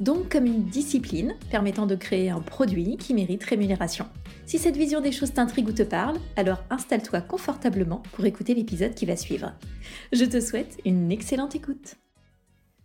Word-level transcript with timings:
Donc 0.00 0.28
comme 0.30 0.46
une 0.46 0.64
discipline 0.64 1.34
permettant 1.50 1.86
de 1.86 1.96
créer 1.96 2.30
un 2.30 2.40
produit 2.40 2.96
qui 2.96 3.14
mérite 3.14 3.42
rémunération. 3.42 4.06
Si 4.46 4.58
cette 4.58 4.76
vision 4.76 5.00
des 5.00 5.10
choses 5.10 5.32
t'intrigue 5.32 5.68
ou 5.68 5.72
te 5.72 5.82
parle, 5.82 6.18
alors 6.36 6.62
installe-toi 6.70 7.20
confortablement 7.20 8.02
pour 8.12 8.24
écouter 8.24 8.54
l'épisode 8.54 8.94
qui 8.94 9.06
va 9.06 9.16
suivre. 9.16 9.52
Je 10.12 10.24
te 10.24 10.40
souhaite 10.40 10.78
une 10.84 11.10
excellente 11.10 11.56
écoute. 11.56 11.96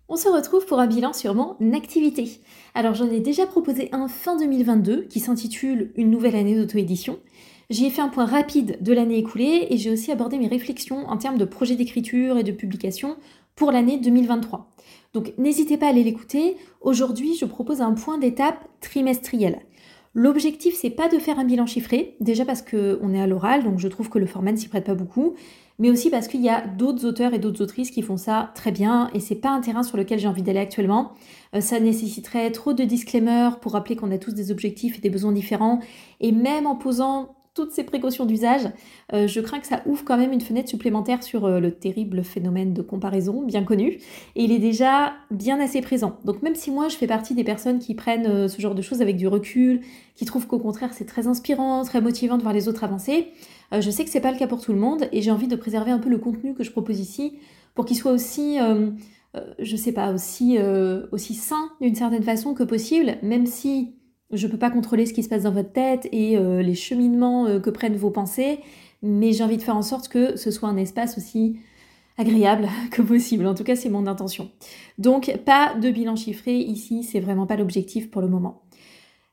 On 0.09 0.15
se 0.15 0.27
retrouve 0.27 0.65
pour 0.65 0.79
un 0.79 0.88
bilan 0.88 1.13
sur 1.13 1.35
mon 1.35 1.55
activité. 1.73 2.41
Alors 2.73 2.95
j'en 2.95 3.09
ai 3.09 3.19
déjà 3.19 3.45
proposé 3.45 3.89
un 3.93 4.07
fin 4.07 4.35
2022 4.35 5.03
qui 5.03 5.19
s'intitule 5.19 5.91
Une 5.95 6.09
nouvelle 6.09 6.35
année 6.35 6.55
d'auto-édition. 6.55 7.19
J'y 7.69 7.85
ai 7.85 7.89
fait 7.89 8.02
un 8.02 8.09
point 8.09 8.25
rapide 8.25 8.77
de 8.81 8.91
l'année 8.91 9.17
écoulée 9.17 9.67
et 9.69 9.77
j'ai 9.77 9.89
aussi 9.89 10.11
abordé 10.11 10.38
mes 10.38 10.47
réflexions 10.47 11.07
en 11.07 11.17
termes 11.17 11.38
de 11.38 11.45
projet 11.45 11.75
d'écriture 11.75 12.38
et 12.38 12.43
de 12.43 12.52
publication 12.52 13.17
pour 13.55 13.71
l'année 13.71 13.98
2023. 13.98 14.73
Donc 15.13 15.34
n'hésitez 15.38 15.77
pas 15.77 15.88
à 15.88 15.89
aller 15.89 16.03
l'écouter. 16.03 16.57
Aujourd'hui, 16.81 17.35
je 17.35 17.45
propose 17.45 17.81
un 17.81 17.94
point 17.94 18.17
d'étape 18.17 18.67
trimestriel. 18.81 19.59
L'objectif, 20.16 20.75
c'est 20.75 20.91
pas 20.91 21.09
de 21.09 21.17
faire 21.17 21.39
un 21.39 21.44
bilan 21.44 21.66
chiffré, 21.66 22.16
déjà 22.20 22.45
parce 22.45 22.61
qu'on 22.61 23.13
est 23.13 23.21
à 23.21 23.25
l'oral, 23.25 23.63
donc 23.63 23.80
je 23.80 23.88
trouve 23.88 24.09
que 24.09 24.20
le 24.20 24.27
format 24.27 24.52
ne 24.52 24.58
s'y 24.58 24.67
prête 24.67 24.86
pas 24.86 24.94
beaucoup, 24.94 25.33
mais 25.80 25.89
aussi 25.89 26.11
parce 26.11 26.27
qu'il 26.27 26.42
y 26.42 26.50
a 26.50 26.61
d'autres 26.61 27.08
auteurs 27.08 27.33
et 27.33 27.39
d'autres 27.39 27.64
autrices 27.64 27.89
qui 27.89 28.03
font 28.03 28.17
ça 28.17 28.52
très 28.53 28.72
bien, 28.72 29.09
et 29.16 29.19
c'est 29.19 29.33
pas 29.33 29.50
un 29.50 29.59
terrain 29.59 29.81
sur 29.81 29.97
lequel 29.97 30.20
j'ai 30.20 30.27
envie 30.27 30.44
d'aller 30.44 30.59
actuellement. 30.59 31.14
Euh, 31.55 31.61
ça 31.61 31.80
nécessiterait 31.80 32.52
trop 32.52 32.73
de 32.73 32.83
disclaimers 32.83 33.59
pour 33.59 33.72
rappeler 33.72 33.95
qu'on 33.95 34.11
a 34.11 34.20
tous 34.20 34.36
des 34.36 34.52
objectifs 34.52 34.99
et 34.99 35.02
des 35.02 35.09
besoins 35.09 35.31
différents, 35.31 35.80
et 36.20 36.31
même 36.31 36.67
en 36.67 36.75
posant 36.75 37.33
toutes 37.53 37.71
ces 37.71 37.83
précautions 37.83 38.25
d'usage, 38.25 38.61
euh, 39.13 39.27
je 39.27 39.39
crains 39.39 39.59
que 39.59 39.67
ça 39.67 39.83
ouvre 39.85 40.03
quand 40.03 40.17
même 40.17 40.31
une 40.31 40.41
fenêtre 40.41 40.69
supplémentaire 40.69 41.21
sur 41.21 41.45
euh, 41.45 41.59
le 41.59 41.71
terrible 41.71 42.23
phénomène 42.23 42.73
de 42.73 42.81
comparaison 42.81 43.43
bien 43.43 43.63
connu. 43.63 43.99
Et 44.35 44.43
il 44.43 44.51
est 44.51 44.59
déjà 44.59 45.13
bien 45.29 45.59
assez 45.59 45.81
présent. 45.81 46.17
Donc 46.25 46.41
même 46.41 46.55
si 46.55 46.71
moi 46.71 46.87
je 46.89 46.95
fais 46.95 47.05
partie 47.05 47.35
des 47.35 47.43
personnes 47.43 47.77
qui 47.77 47.93
prennent 47.93 48.25
euh, 48.25 48.47
ce 48.47 48.59
genre 48.59 48.73
de 48.73 48.81
choses 48.81 49.03
avec 49.03 49.17
du 49.17 49.27
recul, 49.27 49.81
qui 50.15 50.25
trouvent 50.25 50.47
qu'au 50.47 50.57
contraire 50.57 50.93
c'est 50.93 51.05
très 51.05 51.27
inspirant, 51.27 51.83
très 51.83 52.01
motivant 52.01 52.37
de 52.37 52.41
voir 52.41 52.53
les 52.53 52.67
autres 52.67 52.83
avancer, 52.83 53.27
je 53.71 53.89
sais 53.89 54.03
que 54.03 54.11
c'est 54.11 54.21
pas 54.21 54.31
le 54.31 54.37
cas 54.37 54.45
pour 54.45 54.61
tout 54.61 54.71
le 54.71 54.79
monde 54.79 55.07
et 55.11 55.23
j'ai 55.23 55.31
envie 55.31 55.47
de 55.47 55.55
préserver 55.55 55.89
un 55.89 55.97
peu 55.97 56.09
le 56.09 56.19
contenu 56.19 56.53
que 56.53 56.63
je 56.63 56.69
propose 56.69 56.99
ici 56.99 57.39
pour 57.73 57.85
qu'il 57.85 57.97
soit 57.97 58.11
aussi 58.11 58.59
je 59.57 59.75
sais 59.75 59.91
pas, 59.91 60.11
aussi, 60.13 60.59
aussi 61.11 61.33
sain 61.33 61.71
d'une 61.81 61.95
certaine 61.95 62.21
façon 62.21 62.53
que 62.53 62.61
possible, 62.61 63.17
même 63.23 63.47
si 63.47 63.95
je 64.34 64.48
ne 64.48 64.52
peux 64.52 64.58
pas 64.58 64.70
contrôler 64.70 65.06
ce 65.06 65.14
qui 65.14 65.23
se 65.23 65.30
passe 65.30 65.44
dans 65.44 65.52
votre 65.52 65.72
tête 65.72 66.08
et 66.12 66.38
euh, 66.38 66.62
les 66.62 66.76
cheminements 66.76 67.45
euh, 67.45 67.59
que 67.59 67.70
prennent 67.70 67.95
vos 67.95 68.09
pensées, 68.09 68.59
mais 69.02 69.31
j'ai 69.31 69.44
envie 69.44 69.58
de 69.58 69.62
faire 69.62 69.78
en 69.78 69.81
sorte 69.81 70.08
que 70.08 70.36
ce 70.36 70.52
soit 70.52 70.70
un 70.70 70.78
espace 70.78 71.17
aussi 71.17 71.58
agréable 72.17 72.67
que 72.92 73.02
possible. 73.02 73.45
En 73.48 73.56
tout 73.56 73.64
cas, 73.64 73.76
c'est 73.76 73.89
mon 73.89 74.08
intention. 74.08 74.52
Donc, 74.98 75.36
pas 75.45 75.76
de 75.76 75.89
bilan 75.89 76.16
chiffré 76.16 76.58
ici, 76.58 77.04
c'est 77.04 77.20
vraiment 77.20 77.48
pas 77.48 77.56
l'objectif 77.56 78.09
pour 78.09 78.22
le 78.22 78.28
moment. 78.28 78.64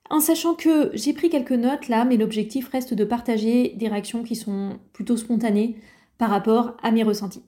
En 0.08 0.20
sachant 0.20 0.54
que 0.54 0.90
j'ai 0.92 1.12
pris 1.12 1.30
quelques 1.30 1.52
notes 1.52 1.88
là, 1.88 2.04
mais 2.04 2.16
l'objectif 2.16 2.68
reste 2.68 2.94
de 2.94 3.04
partager 3.04 3.74
des 3.76 3.88
réactions 3.88 4.24
qui 4.24 4.34
sont 4.34 4.78
plutôt 4.92 5.16
spontanées 5.16 5.76
par 6.18 6.30
rapport 6.30 6.76
à 6.82 6.90
mes 6.90 7.04
ressentis. 7.04 7.42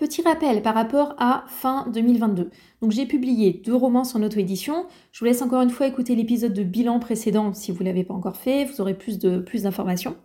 Petit 0.00 0.22
rappel 0.22 0.62
par 0.62 0.74
rapport 0.74 1.14
à 1.18 1.44
fin 1.46 1.86
2022. 1.92 2.48
Donc 2.80 2.90
j'ai 2.90 3.04
publié 3.04 3.60
deux 3.62 3.74
romances 3.74 4.14
en 4.14 4.22
auto-édition. 4.22 4.86
Je 5.12 5.18
vous 5.18 5.26
laisse 5.26 5.42
encore 5.42 5.60
une 5.60 5.68
fois 5.68 5.86
écouter 5.86 6.14
l'épisode 6.14 6.54
de 6.54 6.62
bilan 6.62 6.98
précédent 7.00 7.52
si 7.52 7.70
vous 7.70 7.80
ne 7.80 7.88
l'avez 7.88 8.02
pas 8.02 8.14
encore 8.14 8.38
fait, 8.38 8.64
vous 8.64 8.80
aurez 8.80 8.94
plus 8.94 9.18
de 9.18 9.40
plus 9.40 9.64
d'informations. 9.64 10.16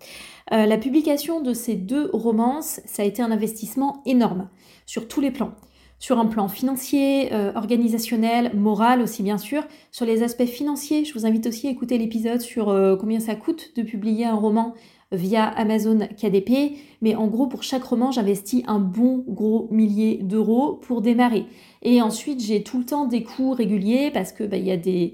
Euh, 0.53 0.65
la 0.65 0.77
publication 0.77 1.41
de 1.41 1.53
ces 1.53 1.75
deux 1.75 2.09
romances, 2.13 2.79
ça 2.85 3.03
a 3.03 3.05
été 3.05 3.21
un 3.21 3.31
investissement 3.31 4.01
énorme 4.05 4.47
sur 4.85 5.09
tous 5.09 5.19
les 5.19 5.31
plans. 5.31 5.51
Sur 5.99 6.19
un 6.19 6.25
plan 6.25 6.47
financier, 6.47 7.33
euh, 7.33 7.51
organisationnel, 7.55 8.51
moral 8.55 9.01
aussi 9.01 9.23
bien 9.23 9.37
sûr. 9.37 9.61
Sur 9.91 10.05
les 10.05 10.23
aspects 10.23 10.45
financiers, 10.45 11.03
je 11.03 11.13
vous 11.13 11.25
invite 11.25 11.47
aussi 11.47 11.67
à 11.67 11.69
écouter 11.69 11.97
l'épisode 11.97 12.39
sur 12.39 12.69
euh, 12.69 12.95
combien 12.95 13.19
ça 13.19 13.35
coûte 13.35 13.71
de 13.75 13.81
publier 13.81 14.23
un 14.23 14.35
roman 14.35 14.73
via 15.15 15.45
Amazon 15.45 16.07
KDP. 16.17 16.77
Mais 17.01 17.15
en 17.15 17.27
gros, 17.27 17.47
pour 17.47 17.63
chaque 17.63 17.83
roman, 17.83 18.11
j'investis 18.11 18.63
un 18.67 18.79
bon 18.79 19.23
gros 19.27 19.67
millier 19.71 20.19
d'euros 20.21 20.73
pour 20.73 21.01
démarrer. 21.01 21.45
Et 21.81 22.01
ensuite, 22.01 22.41
j'ai 22.41 22.63
tout 22.63 22.79
le 22.79 22.85
temps 22.85 23.05
des 23.05 23.23
coûts 23.23 23.51
réguliers 23.51 24.09
parce 24.11 24.31
que 24.31 24.43
bah, 24.43 24.57
il 24.57 24.65
y, 24.65 24.71
a 24.71 24.77
des, 24.77 25.13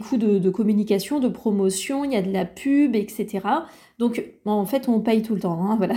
coûts 0.00 0.16
de, 0.16 0.50
communication, 0.50 1.20
de 1.20 1.28
promotion, 1.28 2.04
il 2.04 2.12
y 2.12 2.16
a 2.16 2.22
de 2.22 2.32
la 2.32 2.46
pub, 2.46 2.96
etc. 2.96 3.40
Donc, 3.98 4.24
en 4.46 4.64
fait, 4.64 4.88
on 4.88 5.00
paye 5.00 5.22
tout 5.22 5.34
le 5.34 5.40
temps. 5.40 5.62
Hein, 5.62 5.76
voilà, 5.78 5.94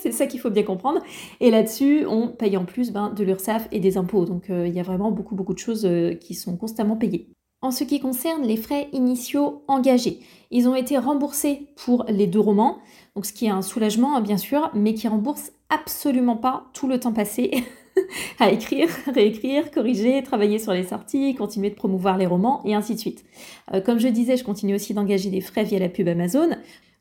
c'est 0.00 0.12
ça 0.12 0.26
qu'il 0.26 0.38
faut 0.38 0.50
bien 0.50 0.62
comprendre. 0.62 1.00
Et 1.40 1.50
là-dessus, 1.50 2.06
on 2.06 2.28
paye 2.28 2.56
en 2.56 2.64
plus 2.64 2.92
ben, 2.92 3.10
de 3.10 3.24
l'URSSAF 3.24 3.68
et 3.72 3.80
des 3.80 3.96
impôts. 3.96 4.26
Donc, 4.26 4.48
euh, 4.48 4.68
il 4.68 4.74
y 4.74 4.80
a 4.80 4.84
vraiment 4.84 5.10
beaucoup, 5.10 5.34
beaucoup 5.34 5.54
de 5.54 5.58
choses 5.58 5.84
euh, 5.86 6.14
qui 6.14 6.34
sont 6.34 6.56
constamment 6.56 6.96
payées. 6.96 7.28
En 7.62 7.70
ce 7.70 7.84
qui 7.84 8.00
concerne 8.00 8.42
les 8.42 8.56
frais 8.56 8.88
initiaux 8.92 9.62
engagés, 9.68 10.18
ils 10.50 10.68
ont 10.68 10.74
été 10.74 10.98
remboursés 10.98 11.68
pour 11.76 12.04
les 12.08 12.26
deux 12.26 12.40
romans, 12.40 12.78
donc 13.14 13.24
ce 13.24 13.32
qui 13.32 13.46
est 13.46 13.50
un 13.50 13.62
soulagement 13.62 14.16
hein, 14.16 14.20
bien 14.20 14.36
sûr, 14.36 14.68
mais 14.74 14.94
qui 14.94 15.06
rembourse 15.06 15.52
absolument 15.70 16.36
pas 16.36 16.64
tout 16.74 16.88
le 16.88 16.98
temps 16.98 17.12
passé 17.12 17.64
à 18.40 18.50
écrire, 18.50 18.88
réécrire, 19.14 19.70
corriger, 19.70 20.24
travailler 20.24 20.58
sur 20.58 20.72
les 20.72 20.82
sorties, 20.82 21.36
continuer 21.36 21.70
de 21.70 21.76
promouvoir 21.76 22.18
les 22.18 22.26
romans 22.26 22.62
et 22.64 22.74
ainsi 22.74 22.96
de 22.96 23.00
suite. 23.00 23.24
Euh, 23.72 23.80
comme 23.80 24.00
je 24.00 24.08
disais, 24.08 24.36
je 24.36 24.42
continue 24.42 24.74
aussi 24.74 24.92
d'engager 24.92 25.30
des 25.30 25.40
frais 25.40 25.62
via 25.62 25.78
la 25.78 25.88
pub 25.88 26.08
Amazon. 26.08 26.50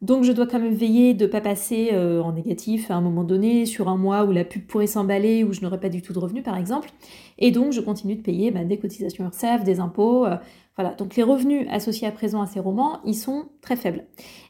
Donc 0.01 0.23
je 0.23 0.31
dois 0.31 0.47
quand 0.47 0.59
même 0.59 0.73
veiller 0.73 1.13
de 1.13 1.25
ne 1.25 1.29
pas 1.29 1.41
passer 1.41 1.89
euh, 1.93 2.23
en 2.23 2.31
négatif 2.33 2.89
à 2.89 2.95
un 2.95 3.01
moment 3.01 3.23
donné 3.23 3.67
sur 3.67 3.87
un 3.87 3.97
mois 3.97 4.23
où 4.23 4.31
la 4.31 4.43
pub 4.43 4.65
pourrait 4.65 4.87
s'emballer, 4.87 5.43
où 5.43 5.53
je 5.53 5.61
n'aurais 5.61 5.79
pas 5.79 5.89
du 5.89 6.01
tout 6.01 6.11
de 6.11 6.17
revenus 6.17 6.43
par 6.43 6.57
exemple. 6.57 6.89
Et 7.37 7.51
donc 7.51 7.71
je 7.71 7.81
continue 7.81 8.15
de 8.15 8.21
payer 8.21 8.49
bah, 8.49 8.63
des 8.63 8.79
cotisations 8.79 9.25
URSAF, 9.25 9.63
des 9.63 9.79
impôts. 9.79 10.25
Euh, 10.25 10.37
voilà, 10.75 10.95
donc 10.95 11.15
les 11.15 11.21
revenus 11.21 11.67
associés 11.69 12.07
à 12.07 12.11
présent 12.11 12.41
à 12.41 12.47
ces 12.47 12.59
romans, 12.59 12.99
ils 13.05 13.13
sont 13.13 13.49
très 13.61 13.75
faibles. 13.75 14.05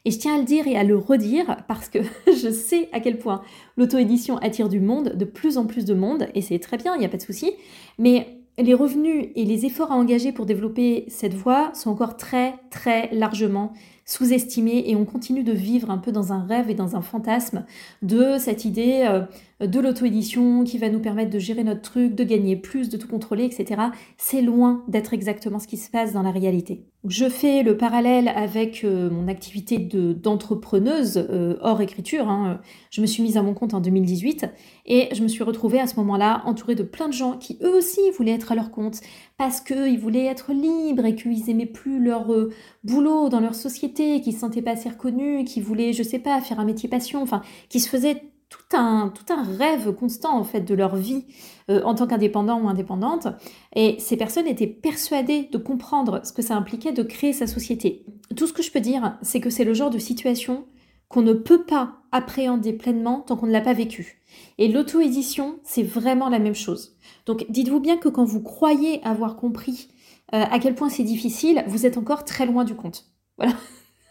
Et 0.05 0.11
je 0.11 0.19
tiens 0.19 0.35
à 0.35 0.37
le 0.37 0.45
dire 0.45 0.67
et 0.67 0.77
à 0.77 0.83
le 0.85 0.97
redire 0.97 1.57
parce 1.67 1.89
que 1.89 1.99
je 2.27 2.49
sais 2.49 2.87
à 2.93 3.01
quel 3.01 3.17
point 3.17 3.41
l'auto-édition 3.75 4.37
attire 4.37 4.69
du 4.69 4.79
monde, 4.79 5.15
de 5.15 5.25
plus 5.25 5.57
en 5.57 5.65
plus 5.65 5.83
de 5.83 5.93
monde, 5.93 6.27
et 6.33 6.41
c'est 6.41 6.59
très 6.59 6.77
bien, 6.77 6.95
il 6.95 6.99
n'y 6.99 7.05
a 7.05 7.09
pas 7.09 7.17
de 7.17 7.23
souci. 7.23 7.51
Mais 7.97 8.41
les 8.57 8.73
revenus 8.73 9.29
et 9.35 9.45
les 9.45 9.65
efforts 9.65 9.91
à 9.91 9.95
engager 9.95 10.31
pour 10.31 10.45
développer 10.45 11.05
cette 11.07 11.33
voie 11.33 11.73
sont 11.73 11.89
encore 11.89 12.15
très 12.17 12.53
très 12.69 13.09
largement 13.13 13.73
sous-estimés 14.05 14.83
et 14.87 14.95
on 14.95 15.05
continue 15.05 15.43
de 15.43 15.51
vivre 15.51 15.89
un 15.89 15.97
peu 15.97 16.11
dans 16.11 16.33
un 16.33 16.43
rêve 16.43 16.69
et 16.69 16.73
dans 16.73 16.95
un 16.95 17.01
fantasme 17.01 17.65
de 18.01 18.37
cette 18.37 18.65
idée 18.65 19.05
euh, 19.07 19.67
de 19.67 19.79
l'auto-édition 19.79 20.63
qui 20.63 20.77
va 20.77 20.89
nous 20.89 20.99
permettre 20.99 21.29
de 21.29 21.39
gérer 21.39 21.63
notre 21.63 21.81
truc, 21.81 22.15
de 22.15 22.23
gagner 22.23 22.55
plus, 22.55 22.89
de 22.89 22.97
tout 22.97 23.07
contrôler, 23.07 23.45
etc. 23.45 23.81
C'est 24.17 24.41
loin 24.41 24.83
d'être 24.87 25.13
exactement 25.13 25.59
ce 25.59 25.67
qui 25.67 25.77
se 25.77 25.89
passe 25.89 26.13
dans 26.13 26.23
la 26.23 26.31
réalité. 26.31 26.83
Je 27.07 27.29
fais 27.29 27.63
le 27.63 27.77
parallèle 27.77 28.27
avec 28.27 28.83
euh, 28.83 29.09
mon 29.09 29.27
activité 29.27 29.79
d'entrepreneuse 29.79 31.17
euh, 31.17 31.57
hors 31.61 31.81
écriture. 31.81 32.29
Hein. 32.29 32.61
Je 32.91 33.01
me 33.01 33.07
suis 33.07 33.23
mise 33.23 33.37
à 33.37 33.43
mon 33.43 33.53
compte 33.53 33.73
en 33.73 33.81
2018 33.81 34.45
et 34.85 35.09
je 35.13 35.23
me 35.23 35.27
suis 35.27 35.43
retrouvée 35.43 35.79
à 35.79 35.87
ce 35.87 35.95
moment-là 35.95 36.43
entourée 36.45 36.75
de 36.75 36.83
plein 36.83 37.07
de 37.07 37.13
gens 37.13 37.37
qui 37.37 37.57
eux 37.63 37.75
aussi 37.75 38.01
voulaient 38.15 38.33
être 38.33 38.51
à 38.51 38.55
leur 38.55 38.71
compte 38.71 39.01
parce 39.41 39.59
qu'ils 39.59 39.97
voulaient 39.97 40.27
être 40.27 40.53
libres 40.53 41.03
et 41.03 41.15
qu'ils 41.15 41.49
aimaient 41.49 41.65
plus 41.65 41.99
leur 41.99 42.31
euh, 42.31 42.53
boulot 42.83 43.27
dans 43.27 43.39
leur 43.39 43.55
société, 43.55 44.21
qu'ils 44.21 44.33
se 44.33 44.41
sentaient 44.41 44.61
pas 44.61 44.73
assez 44.73 44.87
reconnus, 44.87 45.49
qu'ils 45.49 45.63
voulaient, 45.63 45.93
je 45.93 46.03
sais 46.03 46.19
pas, 46.19 46.39
faire 46.41 46.59
un 46.59 46.63
métier 46.63 46.87
passion, 46.87 47.23
enfin, 47.23 47.41
qui 47.67 47.79
se 47.79 47.89
faisaient 47.89 48.21
tout 48.49 48.77
un, 48.77 49.09
tout 49.09 49.33
un 49.33 49.41
rêve 49.41 49.93
constant 49.93 50.37
en 50.37 50.43
fait 50.43 50.61
de 50.61 50.75
leur 50.75 50.95
vie 50.95 51.25
euh, 51.71 51.81
en 51.85 51.95
tant 51.95 52.05
qu'indépendant 52.05 52.61
ou 52.61 52.69
indépendante. 52.69 53.29
Et 53.75 53.95
ces 53.97 54.15
personnes 54.15 54.45
étaient 54.45 54.67
persuadées 54.67 55.49
de 55.51 55.57
comprendre 55.57 56.21
ce 56.23 56.33
que 56.33 56.43
ça 56.43 56.55
impliquait 56.55 56.91
de 56.91 57.01
créer 57.01 57.33
sa 57.33 57.47
société. 57.47 58.05
Tout 58.37 58.45
ce 58.45 58.53
que 58.53 58.61
je 58.61 58.71
peux 58.71 58.79
dire, 58.79 59.17
c'est 59.23 59.39
que 59.39 59.49
c'est 59.49 59.63
le 59.63 59.73
genre 59.73 59.89
de 59.89 59.97
situation 59.97 60.65
qu'on 61.11 61.21
ne 61.21 61.33
peut 61.33 61.63
pas 61.63 61.97
appréhender 62.11 62.73
pleinement 62.73 63.21
tant 63.21 63.35
qu'on 63.35 63.47
ne 63.47 63.51
l'a 63.51 63.61
pas 63.61 63.73
vécu. 63.73 64.21
Et 64.57 64.67
l'auto-édition, 64.67 65.59
c'est 65.63 65.83
vraiment 65.83 66.29
la 66.29 66.39
même 66.39 66.55
chose. 66.55 66.95
Donc 67.25 67.45
dites-vous 67.49 67.79
bien 67.79 67.97
que 67.97 68.09
quand 68.09 68.23
vous 68.23 68.41
croyez 68.41 69.03
avoir 69.03 69.35
compris 69.35 69.89
euh, 70.33 70.43
à 70.49 70.59
quel 70.59 70.75
point 70.75 70.89
c'est 70.89 71.03
difficile, 71.03 71.63
vous 71.67 71.85
êtes 71.85 71.97
encore 71.97 72.23
très 72.23 72.45
loin 72.45 72.63
du 72.63 72.75
compte. 72.75 73.05
Voilà. 73.37 73.53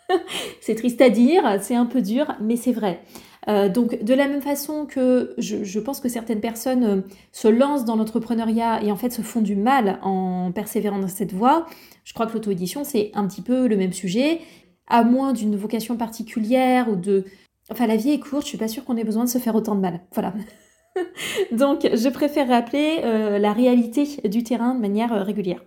c'est 0.60 0.74
triste 0.74 1.00
à 1.00 1.08
dire, 1.08 1.58
c'est 1.60 1.74
un 1.74 1.86
peu 1.86 2.02
dur, 2.02 2.34
mais 2.40 2.56
c'est 2.56 2.72
vrai. 2.72 3.02
Euh, 3.48 3.70
donc 3.70 4.02
de 4.02 4.12
la 4.12 4.28
même 4.28 4.42
façon 4.42 4.84
que 4.84 5.34
je, 5.38 5.80
pense 5.80 6.00
que 6.00 6.10
certaines 6.10 6.40
personnes 6.40 6.84
euh, 6.84 7.00
se 7.32 7.48
lancent 7.48 7.86
dans 7.86 7.96
l'entrepreneuriat 7.96 8.82
et 8.82 8.92
en 8.92 8.96
fait 8.96 9.10
se 9.10 9.22
font 9.22 9.40
du 9.40 9.56
mal 9.56 9.98
en 10.02 10.52
persévérant 10.52 10.98
dans 10.98 11.08
cette 11.08 11.32
voie, 11.32 11.64
je 12.04 12.12
crois 12.12 12.26
que 12.26 12.34
l'auto-édition 12.34 12.84
c'est 12.84 13.10
un 13.14 13.26
petit 13.26 13.40
peu 13.40 13.66
le 13.66 13.76
même 13.78 13.94
sujet. 13.94 14.40
À 14.90 15.04
moins 15.04 15.32
d'une 15.32 15.56
vocation 15.56 15.96
particulière 15.96 16.88
ou 16.90 16.96
de... 16.96 17.24
Enfin, 17.70 17.86
la 17.86 17.96
vie 17.96 18.10
est 18.10 18.18
courte, 18.18 18.42
je 18.42 18.48
suis 18.48 18.58
pas 18.58 18.68
sûre 18.68 18.84
qu'on 18.84 18.96
ait 18.96 19.04
besoin 19.04 19.24
de 19.24 19.28
se 19.28 19.38
faire 19.38 19.54
autant 19.54 19.76
de 19.76 19.80
mal. 19.80 20.00
Voilà. 20.12 20.34
Donc, 21.52 21.88
je 21.92 22.08
préfère 22.08 22.48
rappeler 22.48 22.98
euh, 23.04 23.38
la 23.38 23.52
réalité 23.52 24.18
du 24.28 24.42
terrain 24.42 24.74
de 24.74 24.80
manière 24.80 25.12
euh, 25.12 25.22
régulière. 25.22 25.62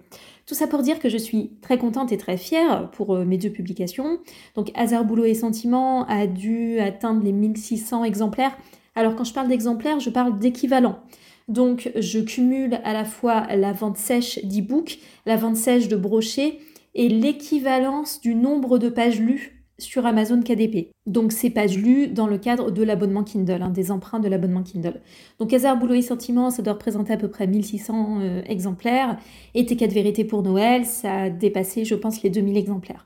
Tout 0.46 0.56
ça 0.56 0.68
pour 0.68 0.82
dire 0.82 1.00
que 1.00 1.08
je 1.08 1.18
suis 1.18 1.52
très 1.62 1.78
contente 1.78 2.12
et 2.12 2.18
très 2.18 2.36
fière 2.36 2.92
pour 2.92 3.16
euh, 3.16 3.24
mes 3.24 3.38
deux 3.38 3.50
publications. 3.50 4.20
Donc, 4.56 4.72
Hasard, 4.76 5.06
Boulot 5.06 5.24
et 5.24 5.34
Sentiment 5.34 6.06
a 6.08 6.28
dû 6.28 6.80
atteindre 6.80 7.24
les 7.24 7.32
1600 7.32 8.04
exemplaires. 8.04 8.58
Alors, 8.96 9.16
quand 9.16 9.24
je 9.24 9.34
parle 9.34 9.48
d'exemplaires, 9.48 10.02
je 10.02 10.10
parle 10.10 10.38
d'équivalent. 10.38 11.00
Donc, 11.48 11.92
je 11.96 12.20
cumule 12.20 12.80
à 12.84 12.94
la 12.94 13.06
fois 13.06 13.48
la 13.56 13.72
vente 13.72 13.98
sèche 13.98 14.44
d'e-book, 14.44 15.00
la 15.26 15.38
vente 15.38 15.58
sèche 15.58 15.88
de 15.88 15.96
brochets 15.96 16.60
et 16.96 17.10
l'équivalence 17.10 18.22
du 18.22 18.36
nombre 18.36 18.78
de 18.78 18.90
pages 18.90 19.20
lues 19.20 19.64
sur 19.80 20.06
Amazon 20.06 20.42
KDP. 20.42 20.92
Donc 21.06 21.32
ces 21.32 21.50
pages 21.50 21.78
lues 21.78 22.08
dans 22.08 22.28
le 22.28 22.38
cadre 22.38 22.72
de 22.72 22.84
l'abonnement 22.84 23.24
Kindle, 23.24 23.62
hein, 23.62 23.70
des 23.70 23.92
emprunts 23.92 24.20
de 24.20 24.28
l'abonnement 24.28 24.64
Kindle. 24.64 25.02
Donc 25.40 25.52
Hasard, 25.52 25.78
Boulot 25.78 25.96
et 25.96 26.02
Sentiment, 26.02 26.52
ça 26.52 26.62
doit 26.62 26.74
représenter 26.74 27.14
à 27.14 27.18
peu 27.18 27.28
près 27.28 27.48
1600 27.48 28.20
euh, 28.22 28.42
exemplaires. 28.46 29.18
Et 29.56 29.66
Tes 29.66 29.76
4 29.76 29.92
vérités 29.92 30.26
pour 30.26 30.44
Noël, 30.44 30.86
ça 30.86 31.24
a 31.24 31.30
dépassé, 31.30 31.86
je 31.86 31.96
pense, 31.96 32.22
les 32.22 32.30
2000 32.30 32.58
exemplaires. 32.58 33.06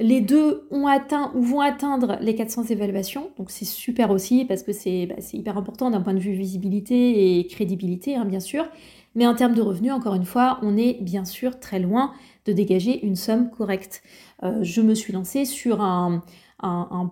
Les 0.00 0.20
deux 0.20 0.66
ont 0.72 0.88
atteint 0.88 1.30
ou 1.36 1.42
vont 1.42 1.60
atteindre 1.60 2.18
les 2.20 2.34
400 2.34 2.64
évaluations, 2.64 3.30
donc 3.38 3.52
c'est 3.52 3.64
super 3.64 4.10
aussi 4.10 4.44
parce 4.44 4.64
que 4.64 4.72
c'est 4.72 5.06
bah, 5.06 5.14
hyper 5.32 5.56
important 5.56 5.88
d'un 5.88 6.00
point 6.00 6.14
de 6.14 6.18
vue 6.18 6.32
visibilité 6.32 7.38
et 7.38 7.46
crédibilité, 7.46 8.16
hein, 8.16 8.24
bien 8.24 8.40
sûr. 8.40 8.66
Mais 9.14 9.26
en 9.26 9.34
termes 9.34 9.54
de 9.54 9.62
revenus, 9.62 9.92
encore 9.92 10.14
une 10.14 10.24
fois, 10.24 10.58
on 10.62 10.76
est 10.76 10.98
bien 11.00 11.24
sûr 11.24 11.60
très 11.60 11.78
loin 11.78 12.12
de 12.46 12.52
dégager 12.52 13.04
une 13.04 13.16
somme 13.16 13.50
correcte. 13.50 14.02
Euh, 14.42 14.62
je 14.62 14.80
me 14.80 14.94
suis 14.94 15.12
lancée 15.12 15.44
sur 15.44 15.80
un, 15.80 16.22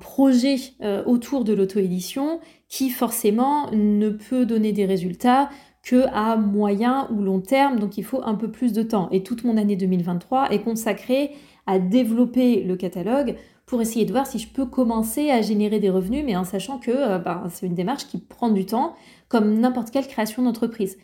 projet 0.01 0.57
euh, 0.81 1.05
autour 1.05 1.45
de 1.45 1.53
l'auto-édition 1.53 2.41
qui 2.69 2.89
forcément 2.89 3.71
ne 3.73 4.09
peut 4.09 4.47
donner 4.47 4.73
des 4.73 4.87
résultats 4.87 5.51
que 5.83 6.07
à 6.13 6.37
moyen 6.37 7.09
ou 7.11 7.23
long 7.23 7.41
terme, 7.41 7.79
donc 7.79 7.99
il 7.99 8.05
faut 8.05 8.23
un 8.25 8.35
peu 8.35 8.51
plus 8.51 8.73
de 8.73 8.83
temps. 8.83 9.09
Et 9.11 9.23
toute 9.23 9.45
mon 9.45 9.57
année 9.57 9.77
2023 9.77 10.53
est 10.53 10.63
consacrée 10.63 11.33
à 11.67 11.79
développer 11.79 12.63
le 12.63 12.77
catalogue 12.77 13.37
pour 13.67 13.81
essayer 13.81 14.05
de 14.05 14.13
voir 14.13 14.27
si 14.27 14.39
je 14.39 14.49
peux 14.49 14.67
commencer 14.67 15.31
à 15.31 15.43
générer 15.43 15.81
des 15.81 15.91
revenus, 15.91 16.25
mais 16.25 16.37
en 16.37 16.45
sachant 16.45 16.79
que 16.79 16.91
euh, 16.91 17.19
bah, 17.19 17.45
c'est 17.51 17.67
une 17.67 17.75
démarche 17.75 18.07
qui 18.07 18.19
prend 18.19 18.51
du 18.51 18.67
temps, 18.67 18.95
comme 19.29 19.59
n'importe 19.59 19.91
quelle 19.91 20.07
création 20.07 20.43
d'entreprise. 20.43 20.99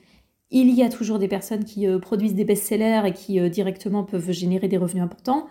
Il 0.50 0.71
y 0.71 0.83
a 0.83 0.89
toujours 0.89 1.19
des 1.19 1.29
personnes 1.29 1.65
qui 1.65 1.87
produisent 2.00 2.35
des 2.35 2.45
best-sellers 2.45 3.03
et 3.06 3.12
qui 3.12 3.50
directement 3.50 4.05
peuvent 4.05 4.31
générer 4.33 4.69
des 4.69 4.79
revenus 4.79 5.05
importants. 5.05 5.47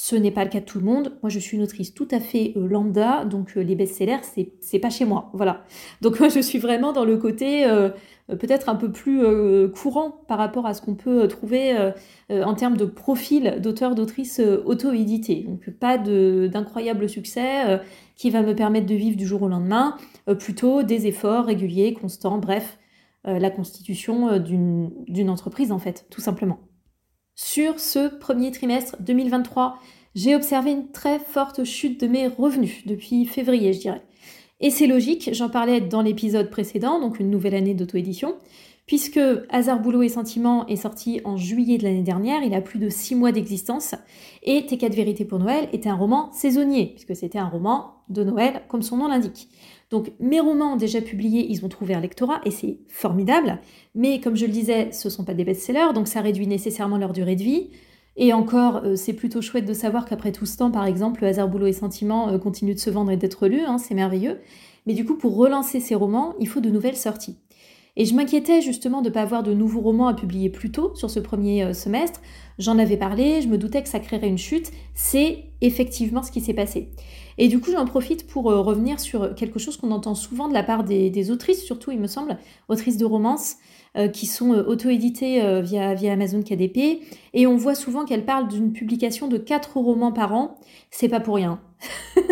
Ce 0.00 0.14
n'est 0.14 0.30
pas 0.30 0.44
le 0.44 0.50
cas 0.50 0.60
de 0.60 0.64
tout 0.64 0.78
le 0.78 0.84
monde. 0.84 1.18
Moi, 1.22 1.30
je 1.30 1.40
suis 1.40 1.56
une 1.56 1.62
autrice 1.64 1.92
tout 1.92 2.06
à 2.12 2.20
fait 2.20 2.52
euh, 2.56 2.68
lambda, 2.68 3.24
donc 3.24 3.56
euh, 3.56 3.62
les 3.62 3.74
best-sellers, 3.74 4.22
c'est, 4.22 4.52
c'est 4.60 4.78
pas 4.78 4.90
chez 4.90 5.04
moi. 5.04 5.30
Voilà. 5.32 5.64
Donc 6.02 6.20
moi, 6.20 6.28
je 6.28 6.38
suis 6.38 6.58
vraiment 6.60 6.92
dans 6.92 7.04
le 7.04 7.16
côté 7.16 7.64
euh, 7.64 7.88
peut-être 8.28 8.68
un 8.68 8.76
peu 8.76 8.92
plus 8.92 9.22
courant 9.72 10.20
par 10.28 10.38
rapport 10.38 10.66
à 10.66 10.74
ce 10.74 10.82
qu'on 10.82 10.94
peut 10.94 11.26
trouver 11.28 11.74
en 12.28 12.54
termes 12.54 12.76
de 12.76 12.84
profil 12.84 13.56
d'auteur, 13.62 13.94
d'autrice 13.94 14.38
auto-édité. 14.38 15.46
Donc 15.48 15.70
pas 15.70 15.96
d'incroyable 15.96 17.08
succès 17.08 17.80
qui 18.16 18.28
va 18.28 18.42
me 18.42 18.54
permettre 18.54 18.84
de 18.84 18.94
vivre 18.94 19.16
du 19.16 19.26
jour 19.26 19.40
au 19.40 19.48
lendemain, 19.48 19.96
plutôt 20.38 20.82
des 20.82 21.06
efforts 21.06 21.46
réguliers, 21.46 21.94
constants, 21.94 22.36
bref, 22.36 22.77
la 23.24 23.50
constitution 23.50 24.38
d'une, 24.38 24.90
d'une 25.06 25.28
entreprise 25.28 25.72
en 25.72 25.78
fait, 25.78 26.06
tout 26.10 26.20
simplement. 26.20 26.60
Sur 27.34 27.78
ce 27.78 28.08
premier 28.08 28.50
trimestre 28.50 28.96
2023, 29.00 29.78
j'ai 30.14 30.34
observé 30.34 30.72
une 30.72 30.90
très 30.90 31.20
forte 31.20 31.62
chute 31.62 32.00
de 32.00 32.08
mes 32.08 32.26
revenus 32.26 32.84
depuis 32.86 33.26
février, 33.26 33.72
je 33.72 33.80
dirais. 33.80 34.02
Et 34.60 34.70
c'est 34.70 34.88
logique, 34.88 35.30
j'en 35.32 35.48
parlais 35.48 35.80
dans 35.80 36.02
l'épisode 36.02 36.50
précédent, 36.50 37.00
donc 37.00 37.20
une 37.20 37.30
nouvelle 37.30 37.54
année 37.54 37.74
d'auto-édition, 37.74 38.34
puisque 38.88 39.20
Hasard, 39.50 39.80
Boulot 39.80 40.02
et 40.02 40.08
Sentiment 40.08 40.66
est 40.66 40.76
sorti 40.76 41.20
en 41.24 41.36
juillet 41.36 41.76
de 41.76 41.84
l'année 41.84 42.02
dernière, 42.02 42.42
il 42.42 42.54
a 42.54 42.62
plus 42.62 42.78
de 42.78 42.88
six 42.88 43.14
mois 43.14 43.32
d'existence, 43.32 43.94
et 44.42 44.64
Tes 44.64 44.78
4 44.78 44.94
vérités 44.94 45.26
pour 45.26 45.38
Noël 45.38 45.68
était 45.72 45.90
un 45.90 45.94
roman 45.94 46.32
saisonnier, 46.32 46.94
puisque 46.94 47.14
c'était 47.14 47.38
un 47.38 47.48
roman 47.48 47.92
de 48.08 48.24
Noël, 48.24 48.62
comme 48.68 48.80
son 48.80 48.96
nom 48.96 49.06
l'indique. 49.06 49.48
Donc 49.90 50.12
mes 50.20 50.40
romans 50.40 50.76
déjà 50.76 51.02
publiés, 51.02 51.46
ils 51.50 51.64
ont 51.66 51.68
trouvé 51.68 51.94
un 51.94 52.00
lectorat 52.00 52.40
et 52.46 52.50
c'est 52.50 52.78
formidable. 52.88 53.58
Mais 53.94 54.20
comme 54.20 54.36
je 54.36 54.46
le 54.46 54.52
disais, 54.52 54.90
ce 54.90 55.08
ne 55.08 55.12
sont 55.12 55.24
pas 55.24 55.34
des 55.34 55.44
best-sellers, 55.44 55.92
donc 55.94 56.08
ça 56.08 56.22
réduit 56.22 56.46
nécessairement 56.46 56.96
leur 56.96 57.12
durée 57.12 57.36
de 57.36 57.42
vie. 57.42 57.70
Et 58.16 58.32
encore, 58.32 58.82
euh, 58.84 58.96
c'est 58.96 59.12
plutôt 59.12 59.42
chouette 59.42 59.66
de 59.66 59.74
savoir 59.74 60.06
qu'après 60.06 60.32
tout 60.32 60.46
ce 60.46 60.56
temps, 60.56 60.70
par 60.70 60.86
exemple, 60.86 61.22
le 61.22 61.28
hasard, 61.28 61.48
boulot 61.48 61.66
et 61.66 61.72
sentiment 61.72 62.30
euh, 62.30 62.38
continue 62.38 62.74
de 62.74 62.80
se 62.80 62.90
vendre 62.90 63.12
et 63.12 63.16
d'être 63.16 63.46
lu, 63.46 63.60
hein, 63.60 63.78
c'est 63.78 63.94
merveilleux. 63.94 64.40
Mais 64.86 64.94
du 64.94 65.04
coup, 65.04 65.14
pour 65.14 65.36
relancer 65.36 65.78
ces 65.78 65.94
romans, 65.94 66.34
il 66.40 66.48
faut 66.48 66.60
de 66.60 66.70
nouvelles 66.70 66.96
sorties. 66.96 67.36
Et 68.00 68.04
je 68.04 68.14
m'inquiétais 68.14 68.62
justement 68.62 69.02
de 69.02 69.08
ne 69.08 69.12
pas 69.12 69.22
avoir 69.22 69.42
de 69.42 69.52
nouveaux 69.52 69.80
romans 69.80 70.06
à 70.06 70.14
publier 70.14 70.50
plus 70.50 70.70
tôt 70.70 70.92
sur 70.94 71.10
ce 71.10 71.18
premier 71.18 71.64
euh, 71.64 71.72
semestre. 71.72 72.20
J'en 72.60 72.78
avais 72.78 72.96
parlé, 72.96 73.42
je 73.42 73.48
me 73.48 73.58
doutais 73.58 73.82
que 73.82 73.88
ça 73.88 73.98
créerait 73.98 74.28
une 74.28 74.38
chute. 74.38 74.70
C'est 74.94 75.46
effectivement 75.60 76.22
ce 76.22 76.30
qui 76.30 76.40
s'est 76.40 76.54
passé. 76.54 76.90
Et 77.38 77.48
du 77.48 77.58
coup, 77.58 77.72
j'en 77.72 77.86
profite 77.86 78.28
pour 78.28 78.52
euh, 78.52 78.60
revenir 78.60 79.00
sur 79.00 79.34
quelque 79.34 79.58
chose 79.58 79.76
qu'on 79.76 79.90
entend 79.90 80.14
souvent 80.14 80.46
de 80.46 80.54
la 80.54 80.62
part 80.62 80.84
des, 80.84 81.30
autrices, 81.32 81.64
surtout, 81.64 81.90
il 81.90 81.98
me 81.98 82.06
semble, 82.06 82.38
autrices 82.68 82.98
de 82.98 83.04
romances, 83.04 83.56
euh, 83.96 84.06
qui 84.06 84.26
sont 84.26 84.50
auto-éditées 84.50 85.60
via, 85.62 85.94
via 85.94 86.12
Amazon 86.12 86.42
KDP. 86.42 87.00
Et 87.34 87.48
on 87.48 87.56
voit 87.56 87.74
souvent 87.74 88.04
qu'elles 88.04 88.24
parlent 88.24 88.46
d'une 88.46 88.72
publication 88.72 89.26
de 89.26 89.38
4 89.38 89.76
romans 89.76 90.12
par 90.12 90.32
an. 90.34 90.60
C'est 90.92 91.08
pas 91.08 91.20
pour 91.20 91.34
rien. 91.34 91.60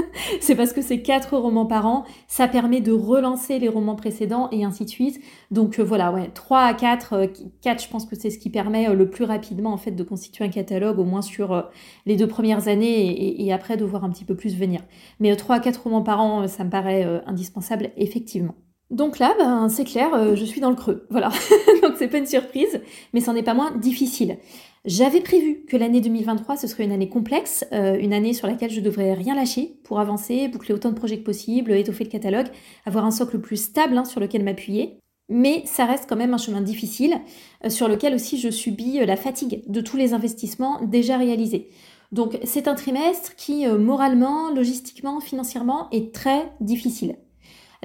c'est 0.40 0.54
parce 0.54 0.72
que 0.72 0.82
c'est 0.82 1.02
quatre 1.02 1.36
romans 1.36 1.66
par 1.66 1.86
an, 1.86 2.04
ça 2.28 2.48
permet 2.48 2.80
de 2.80 2.92
relancer 2.92 3.58
les 3.58 3.68
romans 3.68 3.96
précédents 3.96 4.48
et 4.50 4.64
ainsi 4.64 4.84
de 4.84 4.90
suite. 4.90 5.20
Donc 5.50 5.78
euh, 5.78 5.82
voilà, 5.82 6.12
ouais, 6.12 6.30
3 6.32 6.60
à 6.60 6.74
4, 6.74 7.30
4 7.62 7.76
euh, 7.76 7.84
je 7.84 7.88
pense 7.90 8.06
que 8.06 8.16
c'est 8.16 8.30
ce 8.30 8.38
qui 8.38 8.50
permet 8.50 8.88
euh, 8.88 8.94
le 8.94 9.08
plus 9.08 9.24
rapidement 9.24 9.72
en 9.72 9.76
fait 9.76 9.92
de 9.92 10.02
constituer 10.02 10.44
un 10.44 10.48
catalogue, 10.48 10.98
au 10.98 11.04
moins 11.04 11.22
sur 11.22 11.70
les 12.04 12.16
deux 12.16 12.26
premières 12.26 12.68
années 12.68 13.44
et, 13.44 13.52
après 13.52 13.76
de 13.76 13.84
voir 13.84 14.04
un 14.04 14.10
petit 14.10 14.24
peu 14.24 14.34
plus 14.34 14.56
venir. 14.56 14.80
Mais 15.20 15.34
3 15.34 15.56
à 15.56 15.60
4 15.60 15.84
romans 15.84 16.02
par 16.02 16.20
an, 16.20 16.48
ça 16.48 16.64
me 16.64 16.70
paraît 16.70 17.04
indispensable 17.26 17.90
effectivement. 17.96 18.54
Donc 18.90 19.18
là, 19.18 19.34
ben, 19.38 19.68
c'est 19.68 19.84
clair, 19.84 20.36
je 20.36 20.44
suis 20.44 20.60
dans 20.60 20.70
le 20.70 20.76
creux. 20.76 21.06
Voilà. 21.10 21.30
Donc 21.82 21.94
c'est 21.98 22.08
pas 22.08 22.18
une 22.18 22.26
surprise, 22.26 22.80
mais 23.12 23.20
c'en 23.20 23.34
est 23.34 23.42
pas 23.42 23.54
moins 23.54 23.72
difficile. 23.76 24.38
J'avais 24.86 25.20
prévu 25.20 25.64
que 25.66 25.76
l'année 25.76 26.00
2023, 26.00 26.56
ce 26.56 26.68
serait 26.68 26.84
une 26.84 26.92
année 26.92 27.08
complexe, 27.08 27.66
euh, 27.72 27.98
une 27.98 28.12
année 28.12 28.32
sur 28.32 28.46
laquelle 28.46 28.70
je 28.70 28.80
devrais 28.80 29.14
rien 29.14 29.34
lâcher 29.34 29.80
pour 29.82 29.98
avancer, 29.98 30.46
boucler 30.46 30.74
autant 30.74 30.90
de 30.90 30.94
projets 30.94 31.18
que 31.18 31.24
possible, 31.24 31.72
étoffer 31.72 32.04
le 32.04 32.10
catalogue, 32.10 32.46
avoir 32.84 33.04
un 33.04 33.10
socle 33.10 33.40
plus 33.40 33.56
stable 33.56 33.98
hein, 33.98 34.04
sur 34.04 34.20
lequel 34.20 34.44
m'appuyer. 34.44 35.00
Mais 35.28 35.64
ça 35.66 35.86
reste 35.86 36.08
quand 36.08 36.14
même 36.14 36.34
un 36.34 36.38
chemin 36.38 36.60
difficile, 36.60 37.16
euh, 37.64 37.68
sur 37.68 37.88
lequel 37.88 38.14
aussi 38.14 38.38
je 38.38 38.48
subis 38.48 39.00
euh, 39.00 39.06
la 39.06 39.16
fatigue 39.16 39.64
de 39.66 39.80
tous 39.80 39.96
les 39.96 40.14
investissements 40.14 40.80
déjà 40.84 41.16
réalisés. 41.16 41.68
Donc 42.12 42.38
c'est 42.44 42.68
un 42.68 42.76
trimestre 42.76 43.34
qui, 43.34 43.66
moralement, 43.66 44.50
logistiquement, 44.50 45.18
financièrement, 45.18 45.88
est 45.90 46.14
très 46.14 46.52
difficile. 46.60 47.16